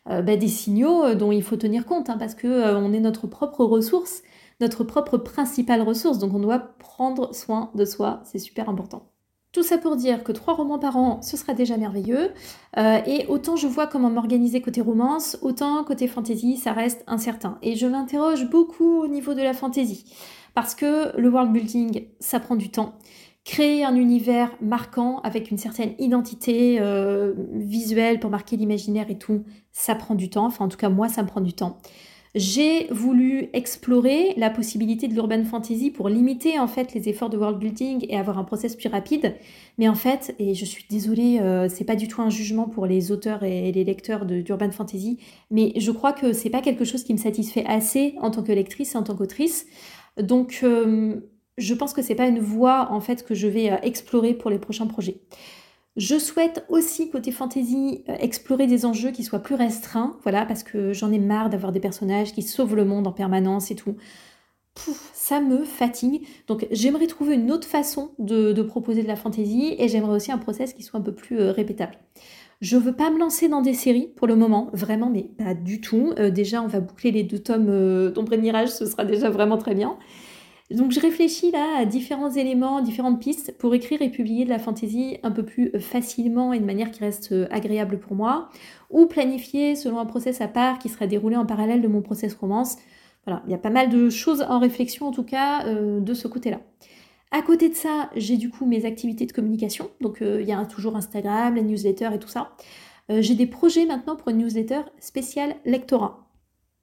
bah, 0.05 0.21
des 0.35 0.47
signaux 0.47 1.13
dont 1.15 1.31
il 1.31 1.43
faut 1.43 1.57
tenir 1.57 1.85
compte, 1.85 2.09
hein, 2.09 2.17
parce 2.17 2.35
que 2.35 2.75
on 2.75 2.91
est 2.93 2.99
notre 2.99 3.27
propre 3.27 3.63
ressource, 3.63 4.23
notre 4.61 4.83
propre 4.83 5.17
principale 5.17 5.81
ressource. 5.81 6.17
Donc, 6.19 6.33
on 6.33 6.39
doit 6.39 6.59
prendre 6.79 7.33
soin 7.35 7.71
de 7.75 7.85
soi, 7.85 8.21
c'est 8.25 8.39
super 8.39 8.69
important. 8.69 9.08
Tout 9.51 9.63
ça 9.63 9.79
pour 9.79 9.95
dire 9.95 10.23
que 10.23 10.31
trois 10.31 10.53
romans 10.53 10.77
par 10.77 10.95
an, 10.95 11.21
ce 11.23 11.35
sera 11.35 11.53
déjà 11.53 11.75
merveilleux. 11.75 12.31
et 12.77 13.25
autant 13.29 13.55
je 13.55 13.65
vois 13.65 13.87
comment 13.87 14.11
m'organiser 14.11 14.61
côté 14.61 14.79
romance, 14.79 15.39
autant 15.41 15.83
côté 15.83 16.07
fantasy, 16.07 16.57
ça 16.57 16.71
reste 16.71 17.03
incertain. 17.07 17.57
Et 17.63 17.75
je 17.75 17.87
m'interroge 17.87 18.47
beaucoup 18.49 19.01
au 19.01 19.07
niveau 19.07 19.33
de 19.33 19.41
la 19.41 19.53
fantasy. 19.53 20.05
Parce 20.53 20.75
que 20.75 21.17
le 21.17 21.29
world 21.29 21.51
building, 21.51 22.05
ça 22.19 22.39
prend 22.39 22.55
du 22.55 22.69
temps 22.69 22.93
créer 23.49 23.83
un 23.83 23.95
univers 23.95 24.51
marquant 24.61 25.21
avec 25.21 25.49
une 25.49 25.57
certaine 25.57 25.95
identité 25.97 26.77
euh, 26.79 27.33
visuelle 27.53 28.19
pour 28.19 28.29
marquer 28.29 28.57
l'imaginaire 28.57 29.09
et 29.09 29.17
tout, 29.17 29.43
ça 29.71 29.95
prend 29.95 30.13
du 30.13 30.29
temps. 30.29 30.45
Enfin, 30.45 30.65
en 30.65 30.67
tout 30.67 30.77
cas, 30.77 30.89
moi, 30.89 31.09
ça 31.09 31.23
me 31.23 31.27
prend 31.27 31.41
du 31.41 31.53
temps. 31.53 31.79
J'ai 32.35 32.85
voulu 32.91 33.49
explorer 33.53 34.35
la 34.37 34.51
possibilité 34.51 35.07
de 35.07 35.13
l'urban 35.13 35.43
fantasy 35.43 35.89
pour 35.89 36.09
limiter 36.09 36.59
en 36.59 36.67
fait 36.67 36.93
les 36.93 37.09
efforts 37.09 37.31
de 37.31 37.37
world 37.37 37.57
building 37.57 38.05
et 38.07 38.15
avoir 38.15 38.37
un 38.37 38.43
process 38.43 38.75
plus 38.75 38.87
rapide. 38.87 39.35
Mais 39.79 39.89
en 39.89 39.95
fait, 39.95 40.35
et 40.37 40.53
je 40.53 40.63
suis 40.63 40.85
désolée, 40.89 41.39
euh, 41.41 41.67
c'est 41.69 41.85
pas 41.85 41.95
du 41.95 42.07
tout 42.07 42.21
un 42.21 42.29
jugement 42.29 42.67
pour 42.67 42.85
les 42.85 43.11
auteurs 43.11 43.43
et 43.43 43.71
les 43.71 43.83
lecteurs 43.83 44.25
d'urban 44.25 44.69
fantasy, 44.69 45.17
mais 45.49 45.73
je 45.77 45.89
crois 45.89 46.13
que 46.13 46.31
c'est 46.31 46.51
pas 46.51 46.61
quelque 46.61 46.85
chose 46.85 47.03
qui 47.03 47.13
me 47.13 47.17
satisfait 47.17 47.65
assez 47.65 48.13
en 48.21 48.29
tant 48.29 48.43
que 48.43 48.51
lectrice 48.51 48.93
et 48.93 48.97
en 48.97 49.03
tant 49.03 49.15
qu'autrice. 49.15 49.65
Donc 50.21 50.59
euh, 50.61 51.15
je 51.57 51.73
pense 51.73 51.93
que 51.93 52.03
c'est 52.03 52.15
pas 52.15 52.27
une 52.27 52.39
voie 52.39 52.91
en 52.91 52.99
fait 52.99 53.25
que 53.25 53.33
je 53.33 53.47
vais 53.47 53.71
euh, 53.71 53.77
explorer 53.81 54.35
pour 54.35 54.51
les 54.51 54.59
prochains 54.59 54.87
projets. 54.87 55.21
Je 55.99 56.17
souhaite 56.17 56.65
aussi 56.69 57.09
côté 57.09 57.29
fantasy 57.29 58.05
euh, 58.07 58.15
explorer 58.19 58.67
des 58.67 58.85
enjeux 58.85 59.11
qui 59.11 59.21
soient 59.25 59.39
plus 59.39 59.55
restreints, 59.55 60.17
voilà, 60.23 60.45
parce 60.45 60.63
que 60.63 60.93
j'en 60.93 61.11
ai 61.11 61.19
marre 61.19 61.49
d'avoir 61.49 61.73
des 61.73 61.81
personnages 61.81 62.31
qui 62.31 62.41
sauvent 62.41 62.73
le 62.77 62.85
monde 62.85 63.05
en 63.05 63.11
permanence 63.11 63.69
et 63.69 63.75
tout. 63.75 63.97
Pouf, 64.75 65.11
ça 65.13 65.41
me 65.41 65.65
fatigue. 65.65 66.25
Donc 66.47 66.65
j'aimerais 66.71 67.07
trouver 67.07 67.35
une 67.35 67.51
autre 67.51 67.67
façon 67.67 68.11
de, 68.17 68.53
proposer 68.61 69.03
de 69.03 69.09
la 69.09 69.17
fantasy 69.17 69.75
et 69.77 69.89
j'aimerais 69.89 70.15
aussi 70.15 70.31
un 70.31 70.37
process 70.37 70.71
qui 70.73 70.83
soit 70.83 71.01
un 71.01 71.03
peu 71.03 71.13
plus 71.13 71.37
euh, 71.37 71.51
répétable. 71.51 71.97
Je 72.61 72.77
veux 72.77 72.93
pas 72.93 73.09
me 73.11 73.19
lancer 73.19 73.49
dans 73.49 73.61
des 73.61 73.73
séries 73.73 74.07
pour 74.15 74.25
le 74.25 74.37
moment, 74.37 74.69
vraiment, 74.71 75.09
mais 75.09 75.23
pas 75.37 75.53
du 75.53 75.81
tout. 75.81 76.13
déjà, 76.29 76.61
on 76.61 76.67
va 76.67 76.81
boucler 76.81 77.11
les 77.11 77.23
deux 77.23 77.39
tomes 77.39 78.11
d'Ombre 78.11 78.33
et 78.33 78.37
Mirage, 78.37 78.67
ce 78.67 78.85
sera 78.85 79.05
déjà 79.05 79.29
vraiment 79.29 79.57
très 79.57 79.75
bien. 79.75 79.97
Donc 80.71 80.91
je 80.91 80.99
réfléchis 80.99 81.49
là 81.49 81.77
à 81.79 81.85
différents 81.85 82.29
éléments, 82.29 82.81
différentes 82.81 83.19
pistes 83.19 83.55
pour 83.57 83.73
écrire 83.73 84.03
et 84.03 84.09
publier 84.09 84.45
de 84.45 84.49
la 84.49 84.59
fantaisie 84.59 85.17
un 85.23 85.31
peu 85.31 85.43
plus 85.43 85.71
euh, 85.73 85.79
facilement 85.79 86.53
et 86.53 86.59
de 86.59 86.65
manière 86.65 86.91
qui 86.91 86.99
reste 86.99 87.31
euh, 87.31 87.47
agréable 87.49 87.99
pour 87.99 88.15
moi, 88.15 88.49
ou 88.91 89.07
planifier 89.07 89.75
selon 89.75 89.97
un 89.97 90.05
process 90.05 90.41
à 90.41 90.47
part 90.47 90.77
qui 90.77 90.89
sera 90.89 91.07
déroulé 91.07 91.35
en 91.35 91.45
parallèle 91.47 91.81
de 91.81 91.87
mon 91.87 92.01
process 92.03 92.35
romance. 92.35 92.77
Voilà, 93.25 93.41
il 93.47 93.51
y 93.51 93.55
a 93.55 93.57
pas 93.57 93.71
mal 93.71 93.89
de 93.89 94.11
choses 94.11 94.45
en 94.47 94.59
réflexion 94.59 95.07
en 95.07 95.11
tout 95.11 95.23
cas 95.23 95.65
euh, 95.65 95.99
de 96.01 96.13
ce 96.13 96.27
côté-là. 96.27 96.59
À 97.31 97.41
côté 97.41 97.69
de 97.69 97.75
ça, 97.75 98.11
j'ai 98.15 98.37
du 98.37 98.51
coup 98.51 98.67
mes 98.67 98.85
activités 98.85 99.25
de 99.25 99.31
communication, 99.31 99.89
donc 100.01 100.17
il 100.21 100.47
y 100.47 100.51
a 100.51 100.65
toujours 100.65 100.95
Instagram, 100.95 101.55
la 101.55 101.61
newsletter 101.61 102.09
et 102.15 102.17
tout 102.17 102.27
ça. 102.27 102.55
j'ai 103.07 103.35
des 103.35 103.45
projets 103.45 103.85
maintenant 103.85 104.15
pour 104.15 104.29
une 104.29 104.39
newsletter 104.39 104.81
spéciale 104.99 105.55
lectorat. 105.63 106.28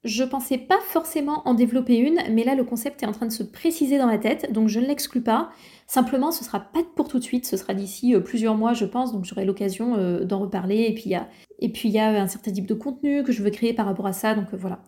Je 0.06 0.22
pensais 0.22 0.56
pas 0.56 0.78
forcément 0.84 1.42
en 1.48 1.54
développer 1.54 1.96
une, 1.96 2.20
mais 2.30 2.44
là 2.44 2.54
le 2.54 2.62
concept 2.62 3.02
est 3.02 3.06
en 3.06 3.12
train 3.12 3.26
de 3.26 3.32
se 3.32 3.42
préciser 3.42 3.98
dans 3.98 4.06
ma 4.06 4.18
tête, 4.18 4.52
donc 4.52 4.68
je 4.68 4.78
ne 4.78 4.86
l'exclus 4.86 5.20
pas. 5.20 5.50
Simplement, 5.88 6.30
ce 6.30 6.44
sera 6.44 6.60
pas 6.60 6.84
pour 6.94 7.08
tout 7.08 7.18
de 7.18 7.24
suite, 7.24 7.44
ce 7.44 7.56
sera 7.56 7.74
d'ici 7.74 8.14
euh, 8.14 8.20
plusieurs 8.20 8.54
mois, 8.54 8.72
je 8.72 8.84
pense, 8.84 9.12
donc 9.12 9.24
j'aurai 9.24 9.44
l'occasion 9.44 9.96
euh, 9.96 10.24
d'en 10.24 10.38
reparler. 10.38 10.82
Et 10.82 10.94
puis 10.94 11.88
il 11.88 11.90
y 11.90 11.98
a, 11.98 12.08
un 12.08 12.28
certain 12.28 12.52
type 12.52 12.66
de 12.66 12.74
contenu 12.74 13.24
que 13.24 13.32
je 13.32 13.42
veux 13.42 13.50
créer 13.50 13.72
par 13.72 13.86
rapport 13.86 14.06
à 14.06 14.12
ça, 14.12 14.36
donc 14.36 14.46
euh, 14.54 14.56
voilà, 14.56 14.78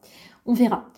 on 0.46 0.54
verra. 0.54 0.88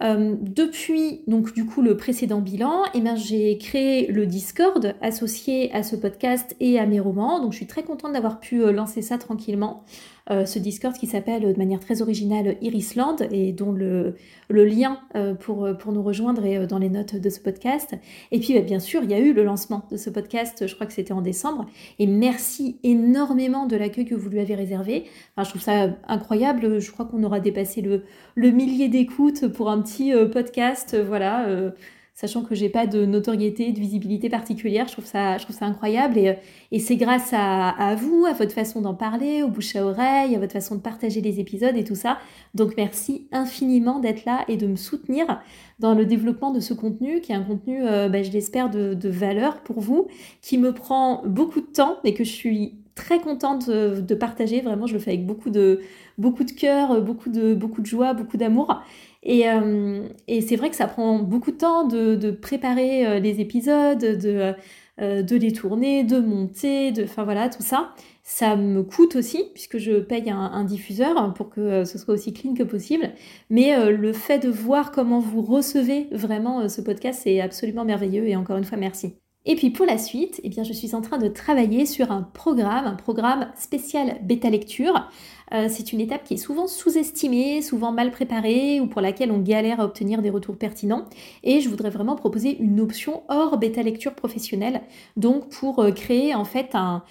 Depuis 0.00 1.22
donc 1.26 1.52
du 1.54 1.66
coup 1.66 1.82
le 1.82 1.96
précédent 1.96 2.40
bilan, 2.40 2.84
eh 2.94 3.00
ben, 3.00 3.16
j'ai 3.16 3.58
créé 3.58 4.06
le 4.06 4.26
Discord 4.26 4.94
associé 5.02 5.72
à 5.72 5.82
ce 5.82 5.96
podcast 5.96 6.54
et 6.60 6.78
à 6.78 6.86
mes 6.86 7.00
romans. 7.00 7.40
Donc 7.40 7.50
je 7.50 7.56
suis 7.56 7.66
très 7.66 7.82
contente 7.82 8.12
d'avoir 8.12 8.38
pu 8.38 8.72
lancer 8.72 9.02
ça 9.02 9.18
tranquillement. 9.18 9.82
Euh, 10.30 10.44
ce 10.44 10.58
Discord 10.58 10.94
qui 10.94 11.06
s'appelle 11.06 11.52
de 11.52 11.58
manière 11.58 11.80
très 11.80 12.02
originale 12.02 12.56
Irisland 12.60 13.16
et 13.30 13.52
dont 13.52 13.72
le, 13.72 14.14
lien 14.50 15.00
pour, 15.40 15.68
pour 15.78 15.92
nous 15.92 16.02
rejoindre 16.02 16.44
est 16.44 16.66
dans 16.66 16.78
les 16.78 16.88
notes 16.88 17.16
de 17.16 17.30
ce 17.30 17.40
podcast. 17.40 17.94
Et 18.32 18.40
puis 18.40 18.54
bah, 18.54 18.60
bien 18.60 18.78
sûr, 18.78 19.02
il 19.02 19.10
y 19.10 19.14
a 19.14 19.18
eu 19.18 19.32
le 19.32 19.44
lancement 19.44 19.84
de 19.90 19.96
ce 19.96 20.10
podcast, 20.10 20.66
je 20.66 20.74
crois 20.74 20.86
que 20.86 20.92
c'était 20.92 21.12
en 21.12 21.22
décembre. 21.22 21.66
Et 21.98 22.06
merci 22.06 22.78
énormément 22.82 23.66
de 23.66 23.76
l'accueil 23.76 24.04
que 24.04 24.14
vous 24.14 24.28
lui 24.28 24.40
avez 24.40 24.54
réservé. 24.54 25.04
Enfin, 25.36 25.44
je 25.44 25.50
trouve 25.50 25.62
ça 25.62 25.96
incroyable. 26.06 26.80
Je 26.80 26.90
crois 26.90 27.04
qu'on 27.04 27.22
aura 27.22 27.40
dépassé 27.40 27.80
le, 27.80 28.02
le 28.34 28.50
millier 28.50 28.88
d'écoutes 28.88 29.48
pour 29.48 29.70
un 29.70 29.82
petit 29.82 30.14
euh, 30.14 30.26
podcast, 30.26 30.94
euh, 30.94 31.04
voilà, 31.04 31.48
euh, 31.48 31.70
sachant 32.18 32.42
que 32.42 32.56
j'ai 32.56 32.68
pas 32.68 32.88
de 32.88 33.06
notoriété, 33.06 33.70
de 33.70 33.78
visibilité 33.78 34.28
particulière. 34.28 34.88
Je 34.88 34.92
trouve 34.94 35.04
ça, 35.04 35.38
je 35.38 35.44
trouve 35.44 35.54
ça 35.54 35.66
incroyable 35.66 36.18
et, 36.18 36.36
et 36.72 36.80
c'est 36.80 36.96
grâce 36.96 37.30
à, 37.32 37.94
vous, 37.94 38.26
à 38.26 38.32
votre 38.32 38.50
façon 38.50 38.80
d'en 38.80 38.94
parler, 38.94 39.44
au 39.44 39.48
bouche 39.48 39.76
à 39.76 39.86
oreille, 39.86 40.34
à 40.34 40.40
votre 40.40 40.52
façon 40.52 40.74
de 40.74 40.80
partager 40.80 41.20
les 41.20 41.38
épisodes 41.38 41.76
et 41.76 41.84
tout 41.84 41.94
ça. 41.94 42.18
Donc 42.56 42.74
merci 42.76 43.28
infiniment 43.30 44.00
d'être 44.00 44.24
là 44.24 44.44
et 44.48 44.56
de 44.56 44.66
me 44.66 44.74
soutenir 44.74 45.40
dans 45.78 45.94
le 45.94 46.06
développement 46.06 46.50
de 46.50 46.58
ce 46.58 46.74
contenu, 46.74 47.20
qui 47.20 47.30
est 47.30 47.36
un 47.36 47.44
contenu, 47.44 47.82
bah, 47.82 48.20
je 48.20 48.32
l'espère, 48.32 48.68
de, 48.68 48.94
de 48.94 49.08
valeur 49.08 49.60
pour 49.60 49.78
vous, 49.78 50.08
qui 50.42 50.58
me 50.58 50.72
prend 50.72 51.22
beaucoup 51.24 51.60
de 51.60 51.66
temps, 51.66 51.98
mais 52.02 52.14
que 52.14 52.24
je 52.24 52.32
suis 52.32 52.74
très 52.98 53.20
contente 53.20 53.70
de, 53.70 54.14
partager. 54.14 54.60
Vraiment, 54.60 54.86
je 54.86 54.94
le 54.94 54.98
fais 54.98 55.12
avec 55.12 55.24
beaucoup 55.24 55.50
de, 55.50 55.80
beaucoup 56.18 56.42
de 56.42 56.50
cœur, 56.50 57.00
beaucoup 57.00 57.30
de, 57.30 57.54
beaucoup 57.54 57.80
de 57.80 57.86
joie, 57.86 58.12
beaucoup 58.12 58.36
d'amour. 58.36 58.82
Euh, 59.26 60.08
et, 60.28 60.40
c'est 60.40 60.56
vrai 60.56 60.70
que 60.70 60.76
ça 60.76 60.86
prend 60.86 61.18
beaucoup 61.18 61.50
de 61.50 61.56
temps 61.56 61.84
de, 61.86 62.30
préparer 62.30 63.06
euh, 63.06 63.18
les 63.18 63.40
épisodes, 63.40 63.98
de, 63.98 64.54
euh, 65.00 65.22
de 65.22 65.36
les 65.36 65.52
tourner, 65.52 66.04
de 66.04 66.20
monter, 66.20 66.92
de, 66.92 67.04
enfin 67.04 67.24
voilà, 67.24 67.48
tout 67.48 67.62
ça. 67.62 67.94
Ça 68.22 68.56
me 68.56 68.82
coûte 68.82 69.16
aussi, 69.16 69.44
puisque 69.54 69.78
je 69.78 70.00
paye 70.00 70.30
un, 70.30 70.64
diffuseur 70.64 71.32
pour 71.34 71.48
que 71.48 71.84
ce 71.84 71.98
soit 71.98 72.12
aussi 72.12 72.34
clean 72.34 72.54
que 72.54 72.62
possible. 72.62 73.10
Mais 73.48 73.90
le 73.90 74.12
fait 74.12 74.38
de 74.38 74.50
voir 74.50 74.92
comment 74.92 75.18
vous 75.18 75.40
recevez 75.40 76.08
vraiment 76.12 76.68
ce 76.68 76.82
podcast, 76.82 77.20
c'est 77.24 77.40
absolument 77.40 77.86
merveilleux. 77.86 78.28
Et 78.28 78.36
encore 78.36 78.58
une 78.58 78.64
fois, 78.64 78.76
merci. 78.76 79.14
Et 79.46 79.56
puis 79.56 79.70
pour 79.70 79.86
la 79.86 79.96
suite, 79.96 80.42
eh 80.44 80.50
bien, 80.50 80.62
je 80.62 80.74
suis 80.74 80.94
en 80.94 81.00
train 81.00 81.16
de 81.16 81.26
travailler 81.26 81.86
sur 81.86 82.12
un 82.12 82.22
programme, 82.22 82.84
un 82.84 82.96
programme 82.96 83.50
spécial 83.56 84.18
bêta 84.22 84.50
lecture. 84.50 85.08
Euh, 85.52 85.66
c'est 85.68 85.92
une 85.92 86.00
étape 86.00 86.24
qui 86.24 86.34
est 86.34 86.38
souvent 86.38 86.66
sous-estimée, 86.66 87.62
souvent 87.62 87.92
mal 87.92 88.10
préparée 88.10 88.80
ou 88.80 88.86
pour 88.86 89.00
laquelle 89.00 89.30
on 89.30 89.38
galère 89.38 89.80
à 89.80 89.84
obtenir 89.84 90.22
des 90.22 90.30
retours 90.30 90.56
pertinents. 90.56 91.04
Et 91.42 91.60
je 91.60 91.68
voudrais 91.68 91.90
vraiment 91.90 92.16
proposer 92.16 92.58
une 92.58 92.80
option 92.80 93.22
hors 93.28 93.58
bêta 93.58 93.82
lecture 93.82 94.14
professionnelle, 94.14 94.82
donc 95.16 95.48
pour 95.48 95.78
euh, 95.78 95.90
créer 95.90 96.34
en 96.34 96.44
fait 96.44 96.74
un, 96.74 97.02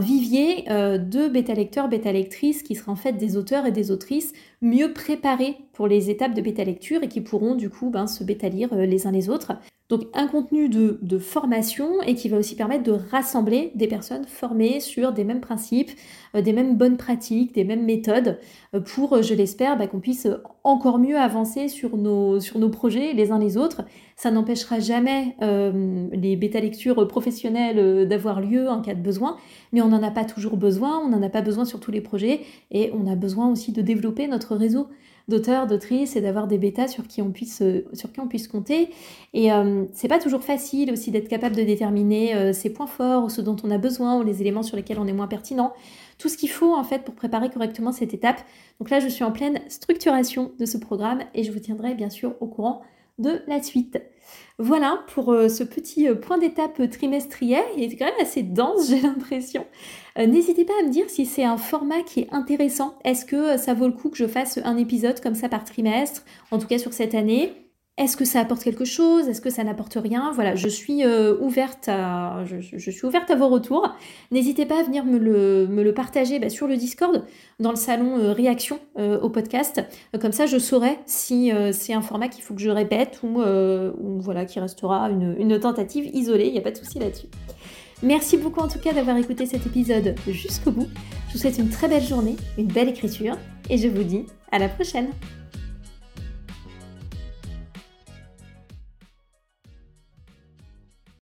vivier 0.00 0.64
euh, 0.70 0.98
de 0.98 1.28
bêta 1.28 1.54
lecteurs, 1.54 1.88
bêta 1.88 2.12
lectrices 2.12 2.62
qui 2.62 2.74
seraient 2.74 2.92
en 2.92 2.96
fait 2.96 3.12
des 3.12 3.36
auteurs 3.36 3.66
et 3.66 3.72
des 3.72 3.90
autrices 3.90 4.32
mieux 4.62 4.92
préparés 4.92 5.58
pour 5.72 5.86
les 5.86 6.10
étapes 6.10 6.34
de 6.34 6.40
bêta 6.40 6.64
lecture 6.64 7.02
et 7.02 7.08
qui 7.08 7.20
pourront 7.20 7.54
du 7.54 7.70
coup 7.70 7.90
ben, 7.90 8.06
se 8.06 8.24
bêta 8.24 8.48
lire 8.48 8.74
les 8.74 9.06
uns 9.06 9.12
les 9.12 9.28
autres. 9.28 9.52
Donc 9.90 10.02
un 10.14 10.28
contenu 10.28 10.68
de, 10.68 11.18
formation 11.18 12.00
et 12.02 12.14
qui 12.14 12.28
va 12.28 12.38
aussi 12.38 12.54
permettre 12.54 12.84
de 12.84 12.92
rassembler 12.92 13.72
des 13.74 13.88
personnes 13.88 14.24
formées 14.24 14.78
sur 14.78 15.12
des 15.12 15.24
mêmes 15.24 15.40
principes, 15.40 15.90
des 16.32 16.52
mêmes 16.52 16.76
bonnes 16.76 16.96
pratiques, 16.96 17.49
des 17.52 17.64
mêmes 17.64 17.84
méthodes, 17.84 18.38
euh, 18.74 18.80
pour, 18.80 19.14
euh, 19.14 19.22
je 19.22 19.34
l'espère, 19.34 19.76
bah, 19.76 19.86
qu'on 19.86 20.00
puisse 20.00 20.28
encore 20.64 20.98
mieux 20.98 21.16
avancer 21.16 21.68
sur 21.68 21.96
nos, 21.96 22.40
sur 22.40 22.58
nos 22.58 22.68
projets 22.68 23.12
les 23.12 23.32
uns 23.32 23.38
les 23.38 23.56
autres. 23.56 23.82
Ça 24.16 24.30
n'empêchera 24.30 24.80
jamais 24.80 25.34
les 26.12 26.36
bêta-lectures 26.36 27.08
professionnelles 27.08 28.06
d'avoir 28.06 28.42
lieu 28.42 28.68
en 28.68 28.82
cas 28.82 28.94
de 28.94 29.00
besoin, 29.00 29.38
mais 29.72 29.80
on 29.80 29.88
n'en 29.88 30.02
a 30.02 30.10
pas 30.10 30.26
toujours 30.26 30.58
besoin, 30.58 31.00
on 31.02 31.08
n'en 31.08 31.22
a 31.22 31.30
pas 31.30 31.40
besoin 31.40 31.64
sur 31.64 31.80
tous 31.80 31.90
les 31.90 32.02
projets, 32.02 32.40
et 32.70 32.92
on 32.92 33.10
a 33.10 33.16
besoin 33.16 33.50
aussi 33.50 33.72
de 33.72 33.80
développer 33.80 34.28
notre 34.28 34.56
réseau 34.56 34.88
d'auteurs, 35.30 35.66
d'autrices 35.66 36.16
et 36.16 36.20
d'avoir 36.20 36.46
des 36.46 36.58
bêtas 36.58 36.88
sur 36.88 37.06
qui 37.06 37.22
on 37.22 37.30
puisse, 37.30 37.62
euh, 37.62 37.86
compter. 38.52 38.90
Et 39.32 39.50
euh, 39.50 39.84
c'est 39.94 40.08
pas 40.08 40.18
toujours 40.18 40.42
facile 40.42 40.92
aussi 40.92 41.10
d'être 41.10 41.28
capable 41.28 41.56
de 41.56 41.62
déterminer 41.62 42.34
euh, 42.34 42.52
ses 42.52 42.70
points 42.70 42.86
forts, 42.86 43.24
ou 43.24 43.28
ce 43.30 43.40
dont 43.40 43.56
on 43.64 43.70
a 43.70 43.78
besoin, 43.78 44.18
ou 44.18 44.22
les 44.22 44.42
éléments 44.42 44.62
sur 44.62 44.76
lesquels 44.76 44.98
on 44.98 45.06
est 45.06 45.14
moins 45.14 45.28
pertinent. 45.28 45.72
Tout 46.18 46.28
ce 46.28 46.36
qu'il 46.36 46.50
faut 46.50 46.74
en 46.74 46.84
fait 46.84 47.04
pour 47.04 47.14
préparer 47.14 47.48
correctement 47.48 47.92
cette 47.92 48.12
étape. 48.12 48.42
Donc 48.78 48.90
là, 48.90 49.00
je 49.00 49.08
suis 49.08 49.24
en 49.24 49.32
pleine 49.32 49.60
structuration 49.68 50.52
de 50.58 50.66
ce 50.66 50.76
programme 50.76 51.20
et 51.34 51.44
je 51.44 51.52
vous 51.52 51.60
tiendrai 51.60 51.94
bien 51.94 52.10
sûr 52.10 52.34
au 52.40 52.46
courant 52.46 52.82
de 53.18 53.40
la 53.46 53.62
suite. 53.62 53.98
Voilà 54.58 55.04
pour 55.14 55.32
euh, 55.32 55.48
ce 55.48 55.64
petit 55.64 56.08
euh, 56.08 56.14
point 56.14 56.36
d'étape 56.36 56.90
trimestriel. 56.90 57.64
Il 57.76 57.84
est 57.84 57.96
quand 57.96 58.04
même 58.04 58.20
assez 58.20 58.42
dense, 58.42 58.88
j'ai 58.90 59.00
l'impression. 59.00 59.66
Euh, 60.18 60.26
n'hésitez 60.26 60.64
pas 60.64 60.74
à 60.80 60.84
me 60.84 60.90
dire 60.90 61.08
si 61.08 61.24
c'est 61.24 61.44
un 61.44 61.56
format 61.56 62.02
qui 62.02 62.20
est 62.20 62.28
intéressant. 62.30 62.98
Est-ce 63.04 63.24
que 63.24 63.56
ça 63.56 63.74
vaut 63.74 63.86
le 63.86 63.94
coup 63.94 64.10
que 64.10 64.18
je 64.18 64.26
fasse 64.26 64.58
un 64.62 64.76
épisode 64.76 65.20
comme 65.20 65.34
ça 65.34 65.48
par 65.48 65.64
trimestre, 65.64 66.24
en 66.50 66.58
tout 66.58 66.66
cas 66.66 66.78
sur 66.78 66.92
cette 66.92 67.14
année? 67.14 67.69
Est-ce 68.00 68.16
que 68.16 68.24
ça 68.24 68.40
apporte 68.40 68.64
quelque 68.64 68.86
chose? 68.86 69.28
Est-ce 69.28 69.42
que 69.42 69.50
ça 69.50 69.62
n'apporte 69.62 69.98
rien? 70.02 70.32
Voilà, 70.34 70.54
je 70.54 70.68
suis 70.68 71.04
euh, 71.04 71.36
ouverte 71.38 71.86
à, 71.88 72.42
vos 73.36 73.48
retours. 73.48 73.94
N'hésitez 74.30 74.64
pas 74.64 74.80
à 74.80 74.82
venir 74.82 75.04
me 75.04 75.18
le, 75.18 75.92
partager 75.92 76.38
bah, 76.38 76.48
sur 76.48 76.66
le 76.66 76.78
Discord, 76.78 77.22
dans 77.58 77.68
le 77.68 77.76
salon 77.76 78.18
euh, 78.18 78.32
réaction 78.32 78.80
euh, 78.98 79.20
au 79.20 79.28
podcast. 79.28 79.82
comme 80.18 80.32
ça, 80.32 80.46
je 80.46 80.56
saurai 80.56 80.98
si 81.04 81.52
c'est 81.72 81.92
un 81.92 82.00
format 82.00 82.28
qu'il 82.28 82.42
faut 82.42 82.54
que 82.54 82.62
je 82.62 82.70
répète 82.70 83.20
ou, 83.22 83.42
voilà, 84.20 84.46
qui 84.46 84.60
restera 84.60 85.10
une 85.10 85.60
tentative 85.60 86.06
isolée. 86.14 86.46
Il 86.46 86.52
n'y 86.52 86.58
a 86.58 86.62
pas 86.62 86.70
de 86.70 86.78
souci 86.78 86.98
là-dessus. 86.98 87.26
Merci 88.02 88.38
beaucoup 88.38 88.60
en 88.60 88.68
tout 88.68 88.78
cas 88.78 88.94
d'avoir 88.94 89.18
écouté 89.18 89.44
cet 89.44 89.66
épisode 89.66 90.14
jusqu'au 90.26 90.70
bout. 90.70 90.88
Je 91.28 91.34
vous 91.34 91.38
souhaite 91.38 91.58
une 91.58 91.68
très 91.68 91.86
belle 91.86 92.02
journée, 92.02 92.36
une 92.56 92.68
belle 92.68 92.88
écriture 92.88 93.36
et 93.68 93.76
je 93.76 93.88
vous 93.88 94.04
dis 94.04 94.24
à 94.52 94.58
la 94.58 94.68
prochaine. 94.68 95.08